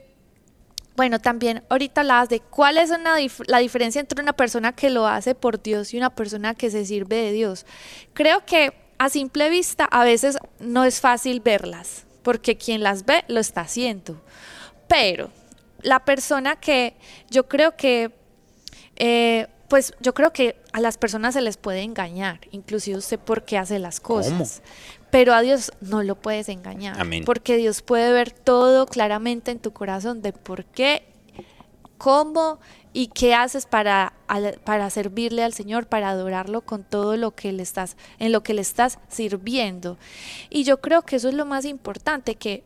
[0.98, 4.90] bueno, también ahorita hablabas de cuál es una dif- la diferencia entre una persona que
[4.90, 7.66] lo hace por Dios y una persona que se sirve de Dios.
[8.14, 13.24] Creo que a simple vista a veces no es fácil verlas, porque quien las ve
[13.28, 14.20] lo está haciendo.
[14.90, 15.30] Pero
[15.84, 16.96] la persona que
[17.30, 18.12] yo creo que,
[18.96, 23.44] eh, pues yo creo que a las personas se les puede engañar, inclusive usted por
[23.46, 24.62] qué hace las cosas.
[24.64, 24.97] ¿Cómo?
[25.10, 27.00] Pero a Dios no lo puedes engañar.
[27.00, 27.24] Amén.
[27.26, 31.06] Porque Dios puede ver todo claramente en tu corazón de por qué,
[31.98, 32.60] cómo
[32.94, 34.14] y qué haces para,
[34.64, 38.54] para servirle al Señor, para adorarlo con todo lo que le estás, en lo que
[38.54, 39.98] le estás sirviendo.
[40.50, 42.64] Y yo creo que eso es lo más importante, que,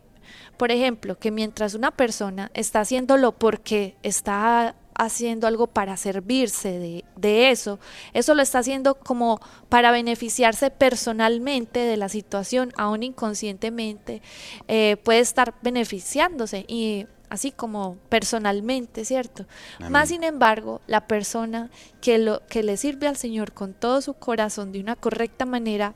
[0.57, 7.05] por ejemplo, que mientras una persona está haciéndolo porque está haciendo algo para servirse de,
[7.15, 7.79] de eso,
[8.13, 14.21] eso lo está haciendo como para beneficiarse personalmente de la situación, aún inconscientemente,
[14.67, 19.45] eh, puede estar beneficiándose y así como personalmente, ¿cierto?
[19.79, 19.91] Amén.
[19.93, 21.69] Más sin embargo, la persona
[22.01, 25.95] que, lo, que le sirve al Señor con todo su corazón de una correcta manera,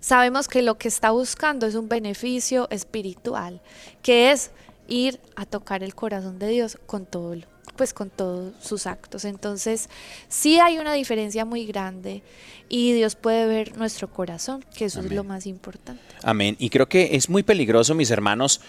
[0.00, 3.60] sabemos que lo que está buscando es un beneficio espiritual,
[4.02, 4.50] que es
[4.88, 9.24] ir a tocar el corazón de Dios con todo lo- pues con todos sus actos.
[9.24, 9.88] Entonces,
[10.28, 12.22] sí hay una diferencia muy grande
[12.68, 16.02] y Dios puede ver nuestro corazón, que eso es lo más importante.
[16.22, 16.56] Amén.
[16.58, 18.60] Y creo que es muy peligroso, mis hermanos,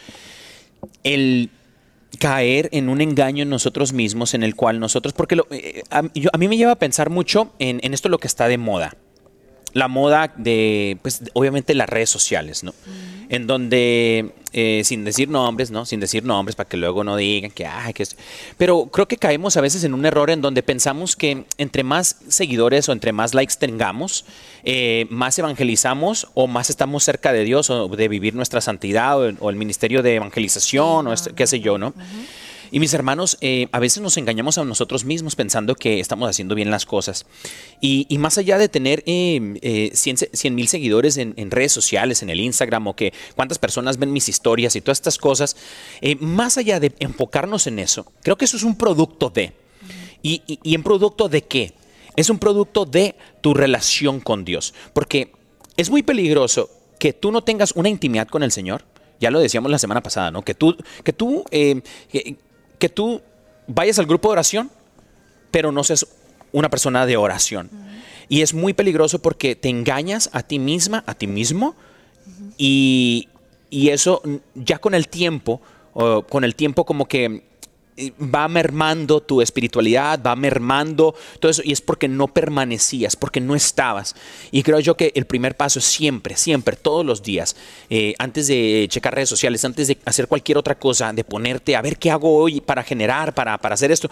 [1.04, 1.50] el
[2.20, 6.04] caer en un engaño en nosotros mismos, en el cual nosotros, porque lo- eh, a,
[6.14, 8.58] yo- a mí me lleva a pensar mucho en, en esto lo que está de
[8.58, 8.96] moda.
[9.74, 12.74] La moda de, pues obviamente las redes sociales, ¿no?
[13.30, 15.86] En donde, eh, sin decir nombres, ¿no?
[15.86, 18.18] Sin decir nombres para que luego no digan que, ay, que es...
[18.58, 22.18] Pero creo que caemos a veces en un error en donde pensamos que entre más
[22.28, 24.26] seguidores o entre más likes tengamos,
[24.66, 29.26] eh, más evangelizamos o más estamos cerca de Dios o de vivir nuestra santidad o,
[29.30, 31.94] el- o el ministerio de evangelización o este- qué sé yo, ¿no?
[32.72, 36.56] Y mis hermanos, eh, a veces nos engañamos a nosotros mismos pensando que estamos haciendo
[36.56, 37.26] bien las cosas.
[37.82, 42.40] Y, más allá de tener eh, eh, 100 mil seguidores en, redes sociales, en el
[42.40, 45.58] Instagram, o que cuántas personas ven mis historias y todas estas cosas,
[46.00, 49.54] eh, más allá de enfocarnos en eso, creo que eso es un producto de.
[50.24, 51.74] ¿Y, y, en producto de qué?
[52.16, 54.74] Es un producto de tu relación con Dios.
[54.94, 55.34] Porque
[55.76, 58.86] es muy peligroso que tú no tengas una intimidad con el Señor.
[59.20, 60.44] Ya lo decíamos la semana pasada, ¿no?
[60.44, 61.82] Que tú, que tú, eh,
[62.82, 63.22] que tú
[63.68, 64.72] vayas al grupo de oración,
[65.52, 66.08] pero no seas
[66.52, 67.70] una persona de oración.
[68.28, 71.76] Y es muy peligroso porque te engañas a ti misma, a ti mismo,
[72.58, 73.30] y,
[73.70, 74.24] y eso
[74.56, 75.62] ya con el tiempo,
[75.94, 77.44] o con el tiempo como que
[78.20, 83.56] va mermando tu espiritualidad, va mermando todo eso, y es porque no permanecías, porque no
[83.56, 84.16] estabas.
[84.52, 87.56] Y creo yo que el primer paso siempre, siempre, todos los días,
[87.90, 91.82] eh, antes de checar redes sociales, antes de hacer cualquier otra cosa, de ponerte a
[91.82, 94.10] ver qué hago hoy para generar, para, para hacer esto.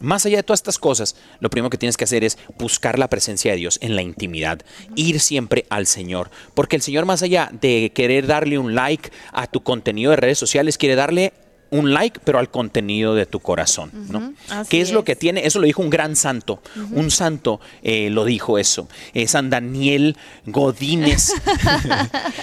[0.00, 3.08] Más allá de todas estas cosas, lo primero que tienes que hacer es buscar la
[3.08, 4.60] presencia de Dios en la intimidad,
[4.96, 9.46] ir siempre al Señor, porque el Señor más allá de querer darle un like a
[9.46, 11.32] tu contenido de redes sociales, quiere darle
[11.72, 14.34] un like, pero al contenido de tu corazón, ¿no?
[14.50, 15.44] así ¿Qué es lo que tiene?
[15.46, 20.16] Eso lo dijo un gran santo, un santo eh, lo dijo eso, Eh, San Daniel
[20.46, 21.32] Godínez.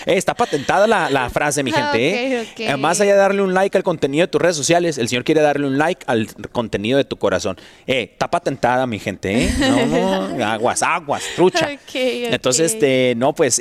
[0.05, 2.09] Eh, está patentada la, la frase, mi gente.
[2.09, 2.41] ¿eh?
[2.41, 2.59] Ok, ok.
[2.61, 5.23] Eh, Más allá de darle un like al contenido de tus redes sociales, el Señor
[5.23, 7.57] quiere darle un like al contenido de tu corazón.
[7.85, 9.45] Eh, está patentada, mi gente.
[9.45, 9.53] ¿eh?
[9.59, 11.69] No, no, aguas, aguas, trucha.
[11.93, 13.59] Entonces, este, no, pues.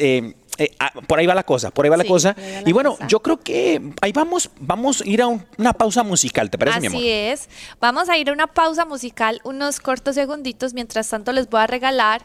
[0.59, 2.33] Eh, ah, por ahí va la cosa, por ahí va la Sí, cosa.
[2.39, 3.07] va la Y bueno, cosa.
[3.07, 6.81] yo creo que ahí vamos, vamos a ir a un- una pausa musical, ¿te parece,
[6.81, 6.99] mi amor?
[6.99, 7.49] Así es.
[7.81, 10.75] Vamos a ir a una pausa musical, unos cortos segunditos.
[10.75, 12.23] Mientras tanto, les voy a regalar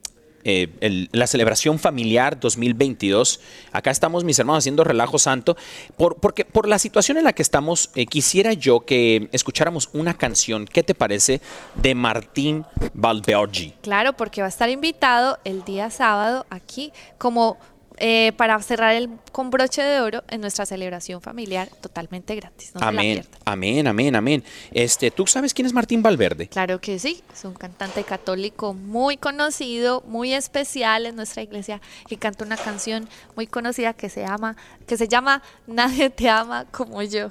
[0.45, 3.41] eh, la celebración familiar 2022.
[3.73, 5.57] Acá estamos, mis hermanos, haciendo relajo santo.
[5.97, 10.15] Por, porque por la situación en la que estamos, eh, quisiera yo que escucháramos una
[10.15, 11.41] canción, ¿qué te parece?
[11.77, 13.75] De Martín Valbergi.
[13.83, 17.59] Claro, porque va a estar invitado el día sábado aquí como
[18.01, 22.75] eh, para cerrar el con broche de oro en nuestra celebración familiar totalmente gratis.
[22.75, 24.45] No Amén, amén, amén, amén.
[24.71, 26.49] Este, ¿Tú sabes quién es Martín Valverde?
[26.49, 32.17] Claro que sí, es un cantante católico muy conocido, muy especial en nuestra iglesia, que
[32.17, 34.57] canta una canción muy conocida que se llama,
[34.87, 37.31] que se llama Nadie te ama como yo.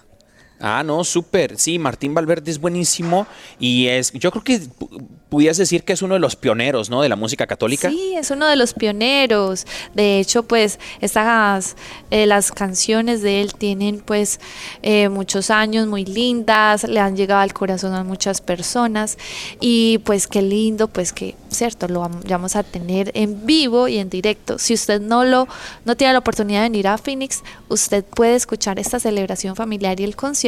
[0.59, 1.57] Ah, no, súper.
[1.59, 3.27] Sí, Martín Valverde es buenísimo
[3.59, 7.01] y es, yo creo que pu- pudieras decir que es uno de los pioneros, ¿no?
[7.03, 7.89] De la música católica.
[7.91, 9.65] Sí, es uno de los pioneros.
[9.93, 11.75] De hecho, pues estas
[12.09, 14.39] eh, las canciones de él tienen pues
[14.81, 19.17] eh, muchos años, muy lindas, le han llegado al corazón a muchas personas
[19.59, 23.97] y pues qué lindo, pues que cierto lo vam- vamos a tener en vivo y
[23.99, 24.57] en directo.
[24.57, 25.47] Si usted no lo
[25.85, 30.03] no tiene la oportunidad de venir a Phoenix, usted puede escuchar esta celebración familiar y
[30.03, 30.46] el concierto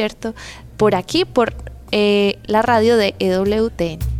[0.76, 1.54] por aquí por
[1.92, 4.19] eh, la radio de EWTN.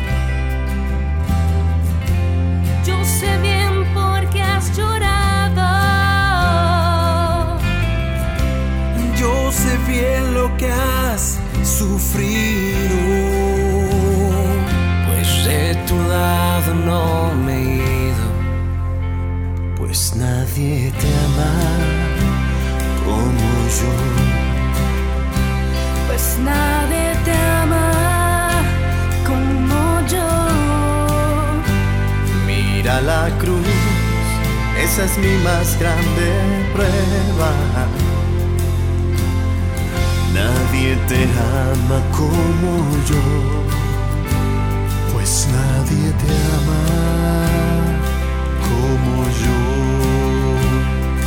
[4.61, 5.69] Has llorado.
[9.19, 12.97] Yo sé bien lo que has sufrido.
[15.07, 17.65] Pues de tu lado no me he
[18.09, 18.27] ido.
[19.77, 21.55] Pues nadie te ama
[23.05, 23.93] como yo.
[26.07, 27.89] Pues nadie te ama
[29.29, 29.81] como
[30.13, 30.29] yo.
[32.47, 33.70] Mira la cruz,
[34.83, 36.27] esa es mi más grande
[36.73, 37.51] prueba.
[40.33, 42.71] Nadie te ama como
[43.09, 43.25] yo,
[45.13, 46.83] pues nadie te ama
[48.67, 49.59] como yo.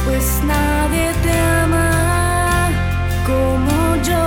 [0.04, 2.70] Pues nadie te ama
[3.24, 4.24] como yo.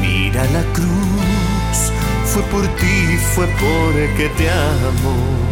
[0.00, 1.78] Mira la cruz,
[2.24, 5.51] fue por ti, fue porque te amo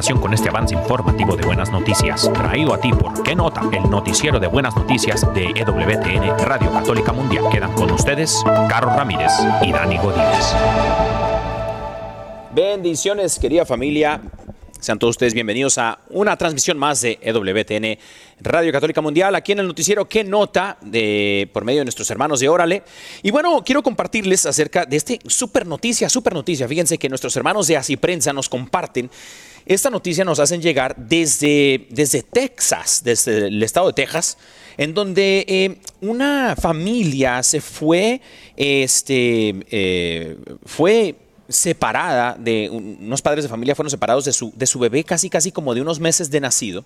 [0.00, 3.60] Con este avance informativo de buenas noticias, traído a ti por ¿Qué nota?
[3.70, 7.44] El noticiero de buenas noticias de EWTN Radio Católica Mundial.
[7.52, 9.30] Quedan con ustedes Carlos Ramírez
[9.60, 10.54] y Dani Godínez.
[12.54, 14.22] Bendiciones, querida familia.
[14.80, 17.98] Sean todos ustedes bienvenidos a una transmisión más de EWTN
[18.40, 20.78] Radio Católica Mundial, aquí en el noticiero ¿Qué nota?
[20.80, 22.84] De, por medio de nuestros hermanos de Órale.
[23.22, 26.66] Y bueno, quiero compartirles acerca de este super noticia, super noticia.
[26.66, 29.10] Fíjense que nuestros hermanos de Así Prensa nos comparten.
[29.66, 34.38] Esta noticia nos hacen llegar desde, desde Texas, desde el estado de Texas,
[34.76, 38.20] en donde eh, una familia se fue,
[38.56, 41.16] este, eh, fue
[41.48, 45.50] separada de unos padres de familia fueron separados de su, de su bebé casi casi
[45.50, 46.84] como de unos meses de nacido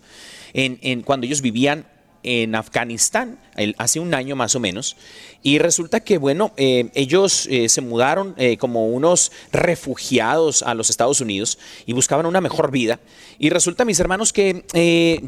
[0.55, 1.87] en, en cuando ellos vivían
[2.25, 3.39] en Afganistán
[3.79, 4.97] hace un año más o menos.
[5.43, 10.91] Y resulta que, bueno, eh, ellos eh, se mudaron eh, como unos refugiados a los
[10.91, 12.99] Estados Unidos y buscaban una mejor vida.
[13.39, 14.65] Y resulta, mis hermanos, que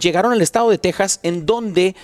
[0.01, 1.95] llegaron al estado de Texas en donde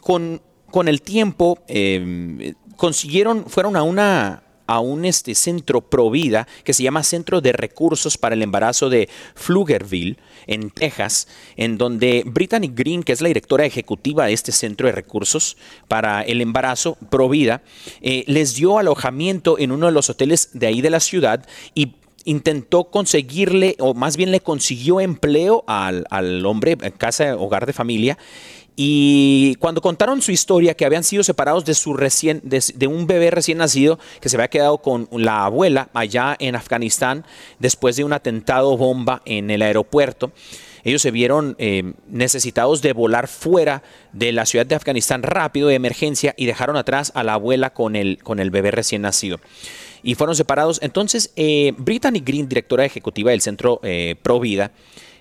[0.00, 0.40] con,
[0.70, 6.82] con el tiempo eh, consiguieron, fueron a una a un este, centro Provida que se
[6.82, 10.18] llama Centro de Recursos para el Embarazo de Pflugerville,
[10.48, 14.92] en Texas, en donde Brittany Green, que es la directora ejecutiva de este centro de
[14.92, 17.62] recursos para el embarazo Provida,
[18.00, 21.92] eh, les dio alojamiento en uno de los hoteles de ahí de la ciudad y
[22.24, 28.18] intentó conseguirle, o más bien le consiguió empleo al, al hombre, casa, hogar de familia,
[28.80, 33.32] y cuando contaron su historia, que habían sido separados de, su recién, de, un bebé
[33.32, 37.24] recién nacido que se había quedado con la abuela allá en Afganistán
[37.58, 40.30] después de un atentado bomba en el aeropuerto,
[40.84, 45.74] ellos se vieron eh, necesitados de volar fuera de la ciudad de Afganistán rápido de
[45.74, 49.40] emergencia y dejaron atrás a la abuela con el, con el bebé recién nacido.
[50.04, 50.78] Y fueron separados.
[50.82, 54.70] Entonces, eh, Brittany Green, directora ejecutiva del Centro eh, Pro Vida,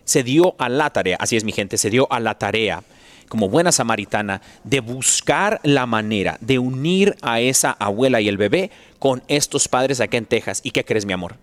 [0.04, 2.84] se dio a la tarea, así es mi gente, se dio a la tarea
[3.30, 8.72] como buena samaritana, de buscar la manera de unir a esa abuela y el bebé
[9.00, 10.62] con estos padres acá en Texas.
[10.64, 11.36] ¿Y qué crees, mi amor?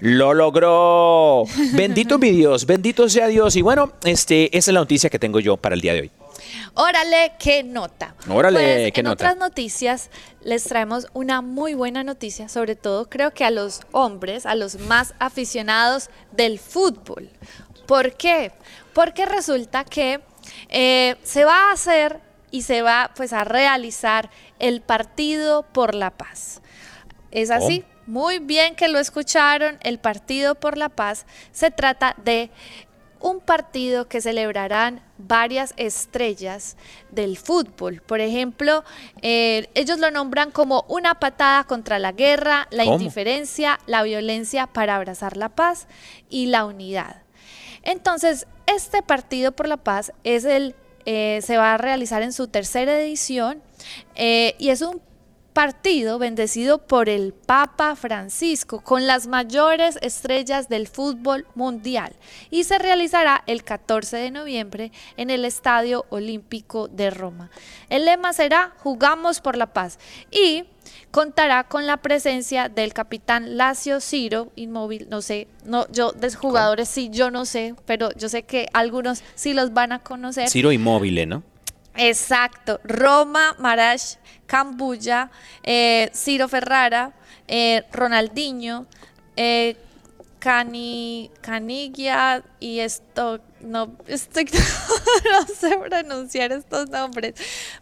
[0.00, 1.44] Lo logró.
[1.72, 3.56] Bendito mi Dios, bendito sea Dios.
[3.56, 6.10] Y bueno, este, esa es la noticia que tengo yo para el día de hoy.
[6.74, 8.14] Órale, qué nota.
[8.28, 9.14] Órale, Pues, qué en nota.
[9.24, 10.10] otras noticias
[10.44, 14.78] les traemos una muy buena noticia, sobre todo creo que a los hombres, a los
[14.78, 17.28] más aficionados del fútbol.
[17.86, 18.52] ¿Por qué?
[18.92, 20.20] Porque resulta que
[20.68, 26.10] eh, se va a hacer y se va pues a realizar el partido por la
[26.10, 26.60] paz.
[27.30, 27.84] ¿Es así?
[28.06, 32.50] Muy bien que lo escucharon, el Partido por la Paz se trata de
[33.20, 36.78] un partido que celebrarán varias estrellas
[37.10, 38.00] del fútbol.
[38.00, 38.82] Por ejemplo,
[39.20, 42.96] eh, ellos lo nombran como una patada contra la guerra, la ¿Cómo?
[42.96, 45.86] indiferencia, la violencia para abrazar la paz
[46.30, 47.27] y la unidad.
[47.82, 50.74] Entonces, este Partido por la Paz es el,
[51.06, 53.62] eh, se va a realizar en su tercera edición
[54.14, 55.00] eh, y es un
[55.58, 62.14] partido bendecido por el Papa Francisco con las mayores estrellas del fútbol mundial
[62.48, 67.50] y se realizará el 14 de noviembre en el Estadio Olímpico de Roma.
[67.90, 69.98] El lema será Jugamos por la paz
[70.30, 70.62] y
[71.10, 76.88] contará con la presencia del capitán Lacio Ciro, inmóvil, no sé, no, yo de jugadores
[76.88, 80.48] sí, yo no sé, pero yo sé que algunos sí los van a conocer.
[80.48, 81.42] Ciro Inmóvil, ¿no?
[81.98, 85.30] Exacto, Roma, Marash, Cambuya,
[85.64, 87.12] eh, Ciro Ferrara,
[87.48, 88.86] eh, Ronaldinho,
[89.36, 89.76] eh,
[90.38, 94.44] Cani, Caniglia y esto, no, estoy,
[95.24, 97.34] no sé pronunciar estos nombres.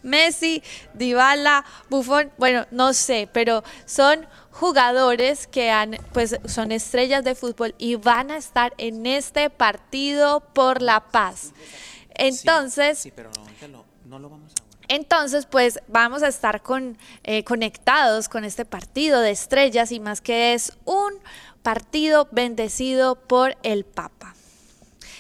[0.03, 0.63] Messi,
[0.95, 7.75] Dybala, Buffon, bueno, no sé, pero son jugadores que han, pues son estrellas de fútbol
[7.77, 11.53] y van a estar en este partido por la paz.
[12.15, 13.31] Entonces, pero
[13.69, 19.21] no, lo vamos a entonces, pues vamos a estar con, eh, conectados con este partido
[19.21, 21.13] de estrellas y más que es un
[21.63, 24.35] partido bendecido por el Papa.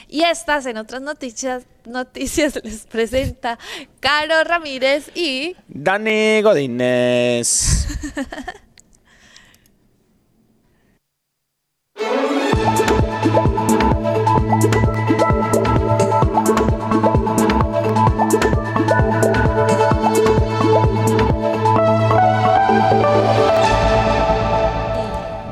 [0.08, 3.58] Y estas en otras noticias, noticias les presenta
[3.98, 7.88] Caro Ramírez y Dani Godínez.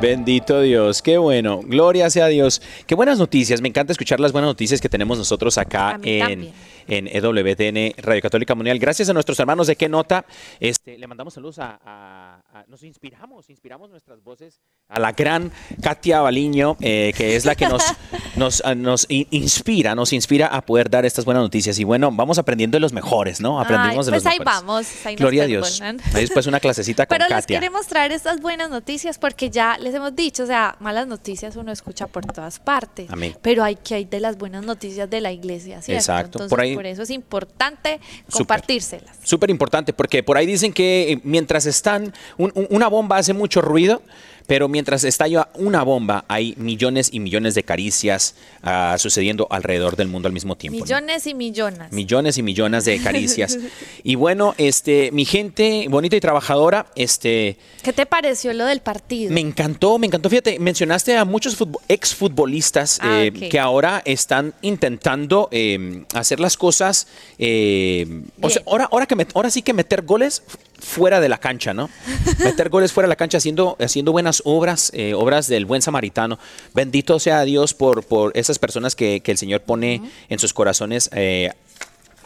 [0.04, 2.60] Bendito Dios, qué bueno, gloria sea Dios.
[2.86, 6.52] Qué buenas noticias, me encanta escuchar las buenas noticias que tenemos nosotros acá en,
[6.86, 8.78] en EWTN Radio Católica Mundial.
[8.78, 10.26] Gracias a nuestros hermanos de Qué Nota,
[10.60, 15.50] este, le mandamos saludos a, a- a- nos inspiramos, inspiramos nuestras voces a la gran
[15.80, 17.82] Katia Baliño, eh, que es la que nos,
[18.36, 21.78] nos, ah, nos in- inspira, nos inspira a poder dar estas buenas noticias.
[21.78, 23.58] Y bueno, vamos aprendiendo de los mejores, ¿no?
[23.58, 24.60] Aprendimos Ay, de los pues ahí mejores.
[24.66, 25.80] vamos, ahí nos Gloria a Dios.
[25.80, 29.93] Ahí después una clasecita con Pero les queremos traer estas buenas noticias porque ya les
[29.94, 33.08] hemos dicho, o sea, malas noticias uno escucha por todas partes.
[33.10, 33.36] Amén.
[33.40, 36.00] Pero hay que hay de las buenas noticias de la iglesia, ¿cierto?
[36.00, 36.42] Exacto.
[36.44, 38.00] Entonces, Por eso es importante
[38.32, 39.16] compartírselas.
[39.22, 43.32] Súper importante, porque por ahí dicen que eh, mientras están, un- un- una bomba hace
[43.32, 44.02] mucho ruido,
[44.46, 50.08] Pero mientras estalla una bomba, hay millones y millones de caricias ah, sucediendo alrededor del
[50.08, 50.78] mundo al mismo tiempo.
[50.80, 50.84] ¿no?
[50.84, 51.90] Millones y millones.
[51.92, 53.58] millones y millones de caricias.
[54.04, 59.32] y bueno, este, mi gente bonita y trabajadora, este, ¿Qué te pareció lo del partido?
[59.32, 60.28] me encantó, me encantó.
[60.28, 66.56] Fíjate, mencionaste a muchos futbo- exfutbolistas Ah, eh, que ahora están intentando eh, hacer las
[66.56, 67.06] cosas.
[67.38, 70.42] eh, o sea, ahora, ahora, que met- ahora sí que meter goles
[70.78, 71.90] fuera de la cancha, ¿no?
[72.44, 76.38] meter goles fuera de la cancha haciendo, haciendo buenas obras, eh, obras del buen samaritano.
[76.74, 81.10] Bendito sea Dios por, por esas personas que, que el Señor pone en sus corazones.
[81.12, 81.50] eh,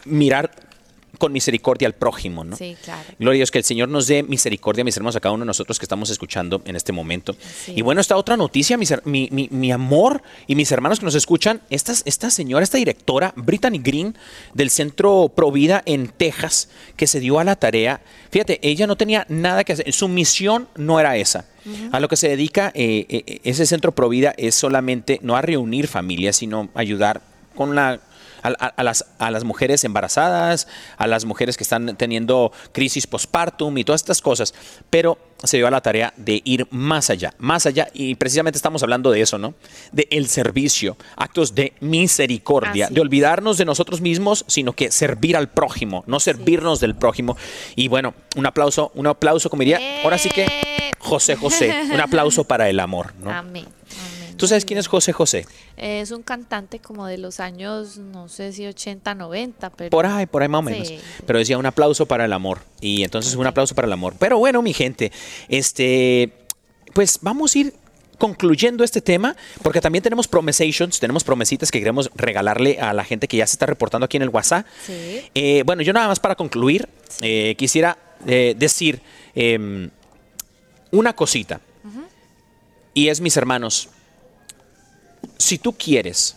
[0.05, 0.51] mirar
[1.19, 2.57] con misericordia al prójimo, ¿no?
[2.57, 3.03] Sí, claro.
[3.19, 5.49] Gloria a Dios, que el Señor nos dé misericordia, mis hermanos, a cada uno de
[5.49, 7.37] nosotros que estamos escuchando en este momento.
[7.65, 7.75] Sí.
[7.77, 11.15] Y bueno, esta otra noticia, mis mi, mi- mi amor y mis hermanos que nos
[11.15, 14.17] escuchan, esta, esta señora, esta directora, Brittany Green,
[14.55, 18.01] del Centro Provida en Texas, que se dio a la tarea,
[18.31, 21.45] fíjate, ella no tenía nada que hacer, su misión no era esa.
[21.93, 25.87] A lo que se dedica eh, eh, ese Centro Provida es solamente no a reunir
[25.87, 27.21] familias, sino ayudar
[27.55, 28.01] con la
[28.49, 33.07] a, a- a las, a las mujeres embarazadas, a las mujeres que están teniendo crisis
[33.07, 34.55] postpartum y todas estas cosas,
[34.91, 38.83] pero se dio a la tarea de ir más allá, más allá, y precisamente estamos
[38.83, 39.55] hablando de eso, ¿no?
[39.93, 45.49] De el servicio, actos de misericordia, de olvidarnos de nosotros mismos, sino que servir al
[45.49, 47.37] prójimo, no servirnos del prójimo.
[47.77, 50.91] Y bueno, un aplauso, un aplauso, como diría, ahora sí que Eh.
[50.99, 53.31] José José, un aplauso para el amor, ¿no?
[53.31, 53.67] Amén.
[54.39, 55.47] ¿Tú sabes quién es José José?
[55.77, 59.91] Es un cantante como de los años, no sé si 80, 90, pero...
[59.91, 60.89] Por ahí, por ahí más o menos.
[60.89, 61.01] Sí.
[61.27, 62.61] Pero decía un aplauso para el amor.
[62.81, 64.15] Y entonces un aplauso para el amor.
[64.19, 65.11] Pero bueno, mi gente,
[65.49, 66.33] este,
[66.95, 67.75] pues vamos a ir
[68.19, 73.29] concluyendo este tema, porque también tenemos promesations, tenemos promesitas que queremos regalarle a la gente
[73.29, 74.67] que ya se está reportando aquí en el WhatsApp.
[74.85, 75.23] Sí.
[75.35, 76.89] Eh, bueno, yo nada más para concluir,
[77.23, 79.01] eh, quisiera eh, decir
[79.35, 79.91] em,
[80.91, 81.61] una cosita.
[82.95, 83.91] Y es, mis hermanos,
[85.39, 86.37] si tú quieres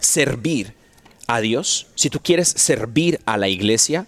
[0.00, 0.74] servir
[1.26, 4.06] a Dios, si tú quieres servir a la iglesia,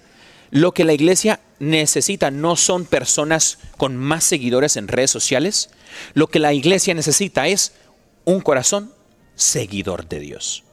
[0.50, 5.70] lo que la iglesia necesita no son personas con más seguidores en redes sociales,
[6.14, 7.72] lo que la iglesia necesita es
[8.24, 8.92] un corazón
[9.34, 10.64] seguidor de Dios.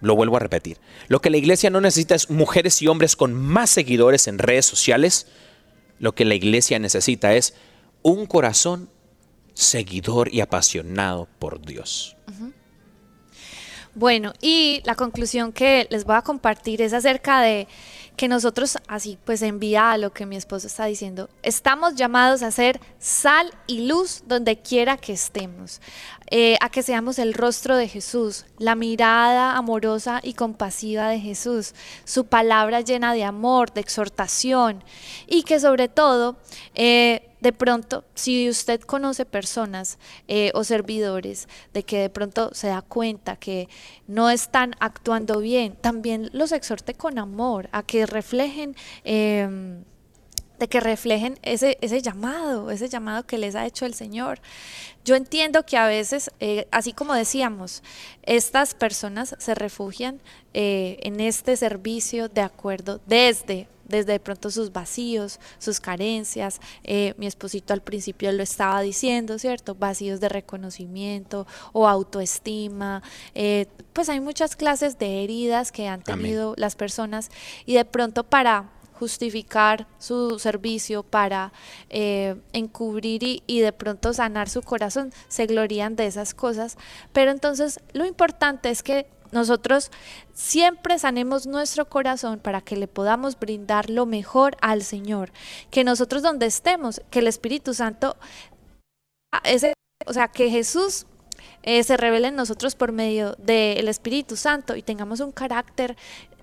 [0.00, 0.78] Lo vuelvo a repetir.
[1.08, 4.66] Lo que la iglesia no necesita es mujeres y hombres con más seguidores en redes
[4.66, 5.26] sociales.
[5.98, 7.54] Lo que la iglesia necesita es
[8.02, 8.90] un corazón
[9.54, 12.16] seguidor y apasionado por Dios.
[13.96, 17.68] Bueno, y la conclusión que les voy a compartir es acerca de
[18.16, 22.50] que nosotros, así pues en a lo que mi esposo está diciendo, estamos llamados a
[22.50, 25.80] ser sal y luz donde quiera que estemos,
[26.30, 31.74] eh, a que seamos el rostro de Jesús, la mirada amorosa y compasiva de Jesús,
[32.04, 34.82] su palabra llena de amor, de exhortación
[35.28, 36.36] y que sobre todo...
[36.74, 42.68] eh, de pronto, si usted conoce personas eh, o servidores de que de pronto se
[42.68, 43.68] da cuenta que
[44.06, 48.74] no están actuando bien, también los exhorte con amor a que reflejen.
[49.04, 49.76] eh,
[50.56, 54.40] de que reflejen ese, ese llamado, ese llamado que les ha hecho el Señor.
[55.04, 57.82] Yo entiendo que a veces, eh, así como decíamos,
[58.22, 60.20] estas personas se refugian
[60.54, 66.60] eh, en este servicio de acuerdo desde desde de pronto sus vacíos, sus carencias.
[66.82, 69.74] Eh, mi esposito al principio lo estaba diciendo, ¿cierto?
[69.74, 73.02] Vacíos de reconocimiento o autoestima.
[73.34, 76.22] Eh, pues hay muchas clases de heridas que han Amén.
[76.22, 77.30] tenido las personas
[77.66, 81.52] y de pronto para justificar su servicio, para
[81.90, 86.78] eh, encubrir y, y de pronto sanar su corazón, se glorían de esas cosas.
[87.12, 89.90] Pero entonces lo importante es que nosotros
[90.32, 95.32] siempre sanemos nuestro corazón para que le podamos brindar lo mejor al Señor.
[95.70, 98.16] Que nosotros donde estemos, que el Espíritu Santo,
[99.32, 99.42] ah,
[100.06, 101.06] o sea, que Jesús
[101.64, 105.96] eh, se revele en nosotros por medio del Espíritu Santo y tengamos un carácter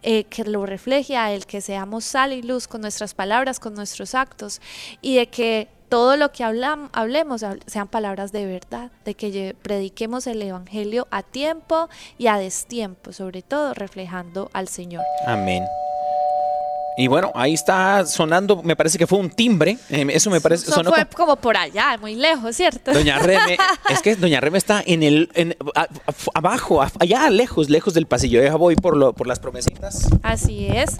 [0.04, 3.74] eh, que lo refleje a Él, que seamos sal y luz con nuestras palabras, con
[3.74, 4.60] nuestros actos
[5.02, 9.56] y de que todo lo que hablam- hablemos hab- sean palabras de verdad, de que
[9.62, 15.04] prediquemos el Evangelio a tiempo y a destiempo, sobre todo reflejando al Señor.
[15.28, 15.66] Amén.
[16.98, 19.78] Y bueno, ahí está sonando, me parece que fue un timbre.
[19.90, 20.64] eh, Eso me parece.
[20.66, 22.94] Eso sonó fue como- como por allá, muy lejos, ¿cierto?
[22.94, 23.58] Doña Reme,
[23.90, 25.88] es que Doña Reme está en el en- a- a-
[26.36, 28.42] abajo, a- allá lejos, lejos del pasillo.
[28.42, 30.08] Ya voy por lo, por las promesitas.
[30.24, 30.98] Así es,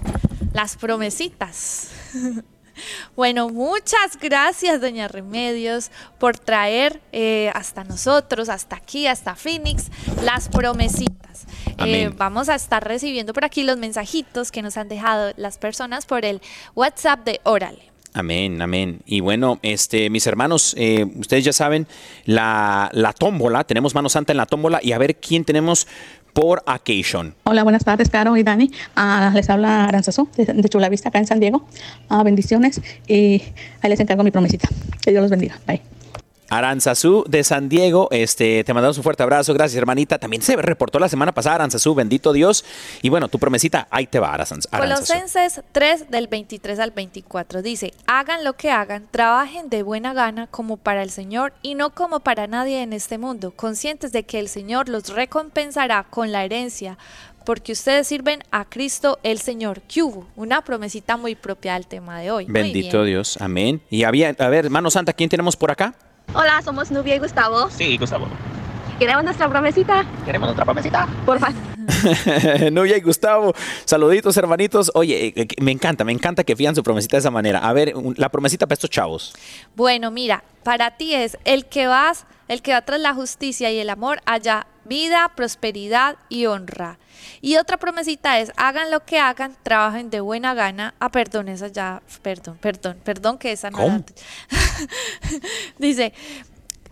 [0.52, 1.88] las promesitas.
[3.16, 9.90] Bueno, muchas gracias, doña Remedios, por traer eh, hasta nosotros, hasta aquí, hasta Phoenix,
[10.22, 11.46] las promesitas.
[11.84, 16.06] Eh, vamos a estar recibiendo por aquí los mensajitos que nos han dejado las personas
[16.06, 16.40] por el
[16.74, 17.92] WhatsApp de Órale.
[18.14, 19.00] Amén, amén.
[19.06, 21.86] Y bueno, este, mis hermanos, eh, ustedes ya saben,
[22.26, 25.86] la, la tómbola, tenemos mano santa en la tómbola y a ver quién tenemos
[26.32, 27.34] por occasion.
[27.44, 28.70] Hola, buenas tardes, Caro y Dani.
[28.96, 31.66] Ah, les habla Aranzazú de, de Chula Vista, acá en San Diego.
[32.08, 33.42] Ah, bendiciones y
[33.80, 34.68] ahí les encargo mi promesita.
[35.02, 35.58] Que Dios los bendiga.
[35.66, 35.82] Bye.
[36.52, 40.18] Aranzazú de San Diego, este, te mandamos un fuerte abrazo, gracias hermanita.
[40.18, 42.62] También se reportó la semana pasada Aranzazú, bendito Dios.
[43.00, 44.68] Y bueno, tu promesita, ahí te va Aranzazú.
[44.70, 50.46] Colosenses 3 del 23 al 24 dice, hagan lo que hagan, trabajen de buena gana
[50.46, 54.38] como para el Señor y no como para nadie en este mundo, conscientes de que
[54.38, 56.98] el Señor los recompensará con la herencia,
[57.46, 59.80] porque ustedes sirven a Cristo el Señor.
[59.88, 60.28] ¿Qué hubo?
[60.36, 62.44] Una promesita muy propia al tema de hoy.
[62.46, 63.04] Bendito.
[63.04, 63.80] Dios, amén.
[63.88, 65.94] Y había, a ver, mano santa, ¿quién tenemos por acá?
[66.34, 67.68] Hola, somos Nubia y Gustavo.
[67.68, 68.26] Sí, Gustavo.
[68.98, 70.06] ¿Queremos nuestra promesita?
[70.24, 71.06] ¿Queremos otra promesita?
[71.26, 71.52] Porfa.
[72.72, 73.52] Nuya y Gustavo,
[73.84, 74.90] saluditos hermanitos.
[74.94, 77.58] Oye, eh, me encanta, me encanta que fían su promesita de esa manera.
[77.58, 79.34] A ver, la promesita para estos chavos.
[79.76, 83.78] Bueno, mira, para ti es el que vas, el que va tras la justicia y
[83.78, 86.98] el amor, haya vida, prosperidad y honra.
[87.40, 90.94] Y otra promesita es, hagan lo que hagan, trabajen de buena gana.
[90.98, 93.78] Ah, perdón, esa ya, perdón, perdón, perdón que esa no
[95.78, 96.12] Dice,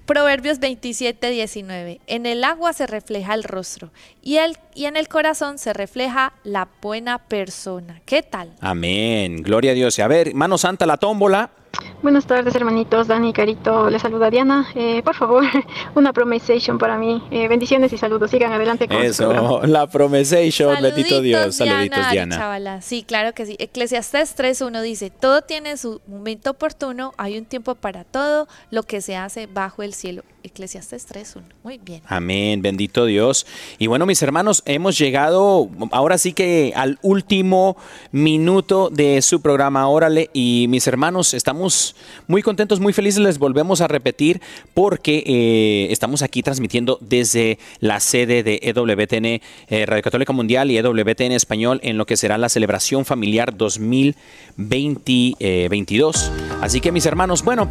[0.06, 2.00] Proverbios 27, 19.
[2.08, 3.92] En el agua se refleja el rostro
[4.22, 8.00] y, el, y en el corazón se refleja la buena persona.
[8.06, 8.52] ¿Qué tal?
[8.61, 9.96] Amén, gloria a Dios.
[9.98, 11.52] Y a ver, mano santa, la tómbola.
[12.03, 13.09] Buenas tardes, hermanitos.
[13.09, 14.66] Dani Carito, les saluda Diana.
[14.75, 15.45] Eh, por favor,
[15.95, 17.23] una promesation para mí.
[17.31, 18.31] Eh, bendiciones y saludos.
[18.31, 18.97] Sigan adelante con.
[18.97, 21.57] Eso, la promesation, bendito Dios.
[21.57, 22.39] Saluditos, Diana.
[22.39, 22.81] Chavala.
[22.81, 23.57] Sí, claro que sí.
[23.59, 29.03] Eclesiastés 3.1 dice, todo tiene su momento oportuno, hay un tiempo para todo lo que
[29.03, 30.23] se hace bajo el cielo.
[30.43, 31.43] Eclesiastés 3.1.
[31.62, 32.01] Muy bien.
[32.07, 33.47] Amén, bendito Dios.
[33.79, 37.77] Y bueno, mis hermanos, hemos llegado ahora sí que al último
[38.11, 40.31] minuto de su programa Órale.
[40.33, 41.59] Y mis hermanos, estamos
[42.26, 43.20] muy contentos, muy felices.
[43.20, 44.42] Les volvemos a repetir
[44.74, 49.40] porque eh, estamos aquí transmitiendo desde la sede de EWTN eh,
[49.86, 56.30] Radio Católica Mundial y EWTN Español en lo que será la celebración familiar 2022.
[56.61, 57.68] Así que mis hermanos, bueno,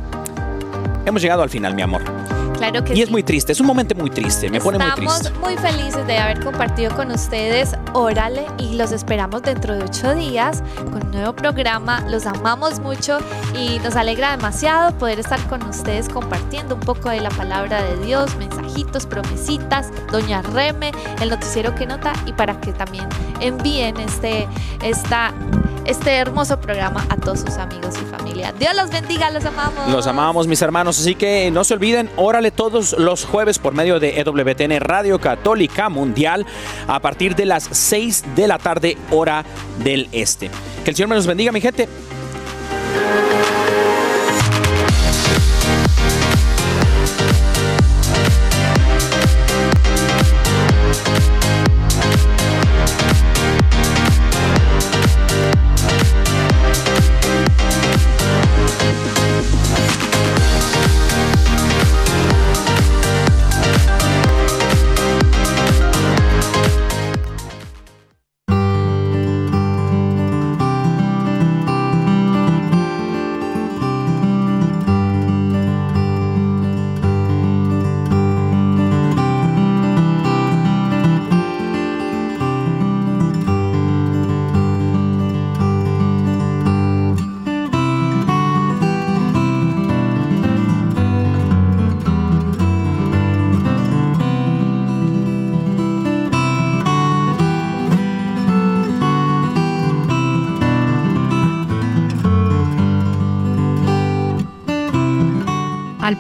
[1.06, 2.19] hemos llegado al final, mi amor.
[2.60, 3.02] Claro que Y sí.
[3.04, 5.40] es muy triste, es un momento muy triste, me pone muy Estamos triste.
[5.40, 10.62] muy felices de haber compartido con ustedes Órale y los esperamos dentro de ocho días
[10.92, 12.02] con un nuevo programa.
[12.10, 13.18] Los amamos mucho
[13.58, 17.98] y nos alegra demasiado poder estar con ustedes compartiendo un poco de la palabra de
[18.06, 20.92] Dios, mensajitos, promesitas, Doña Reme,
[21.22, 23.08] el noticiero que nota y para que también
[23.40, 24.48] envíen este,
[24.84, 25.34] esta,
[25.86, 28.54] este hermoso programa a todos sus amigos y familia.
[28.60, 29.88] Dios los bendiga, los amamos.
[29.90, 34.00] Los amamos, mis hermanos, así que no se olviden, órale todos los jueves por medio
[34.00, 36.46] de EWTN Radio Católica Mundial
[36.88, 39.46] a partir de las 6 de la tarde, hora
[39.84, 40.50] del este.
[40.84, 41.88] Que el Señor me los bendiga, mi gente.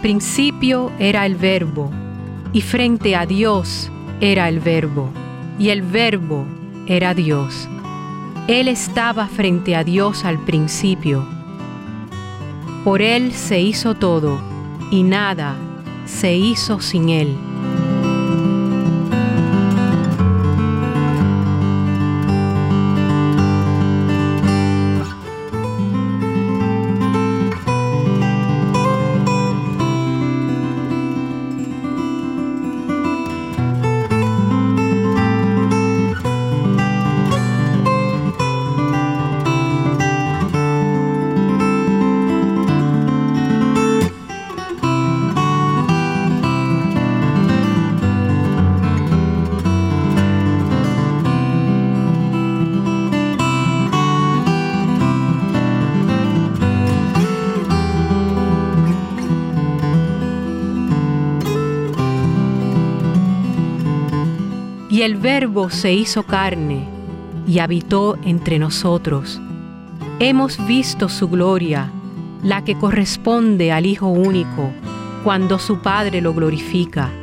[0.09, 1.91] Principio era el verbo,
[2.51, 5.11] y frente a Dios era el verbo,
[5.59, 6.47] y el verbo
[6.87, 7.69] era Dios.
[8.47, 11.27] Él estaba frente a Dios al principio.
[12.83, 14.39] Por Él se hizo todo,
[14.89, 15.55] y nada
[16.07, 17.48] se hizo sin Él.
[64.99, 66.83] Y el Verbo se hizo carne
[67.47, 69.39] y habitó entre nosotros.
[70.19, 71.89] Hemos visto su gloria,
[72.43, 74.73] la que corresponde al Hijo único,
[75.23, 77.13] cuando su Padre lo glorifica.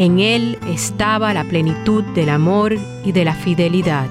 [0.00, 2.74] En él estaba la plenitud del amor
[3.04, 4.08] y de la fidelidad.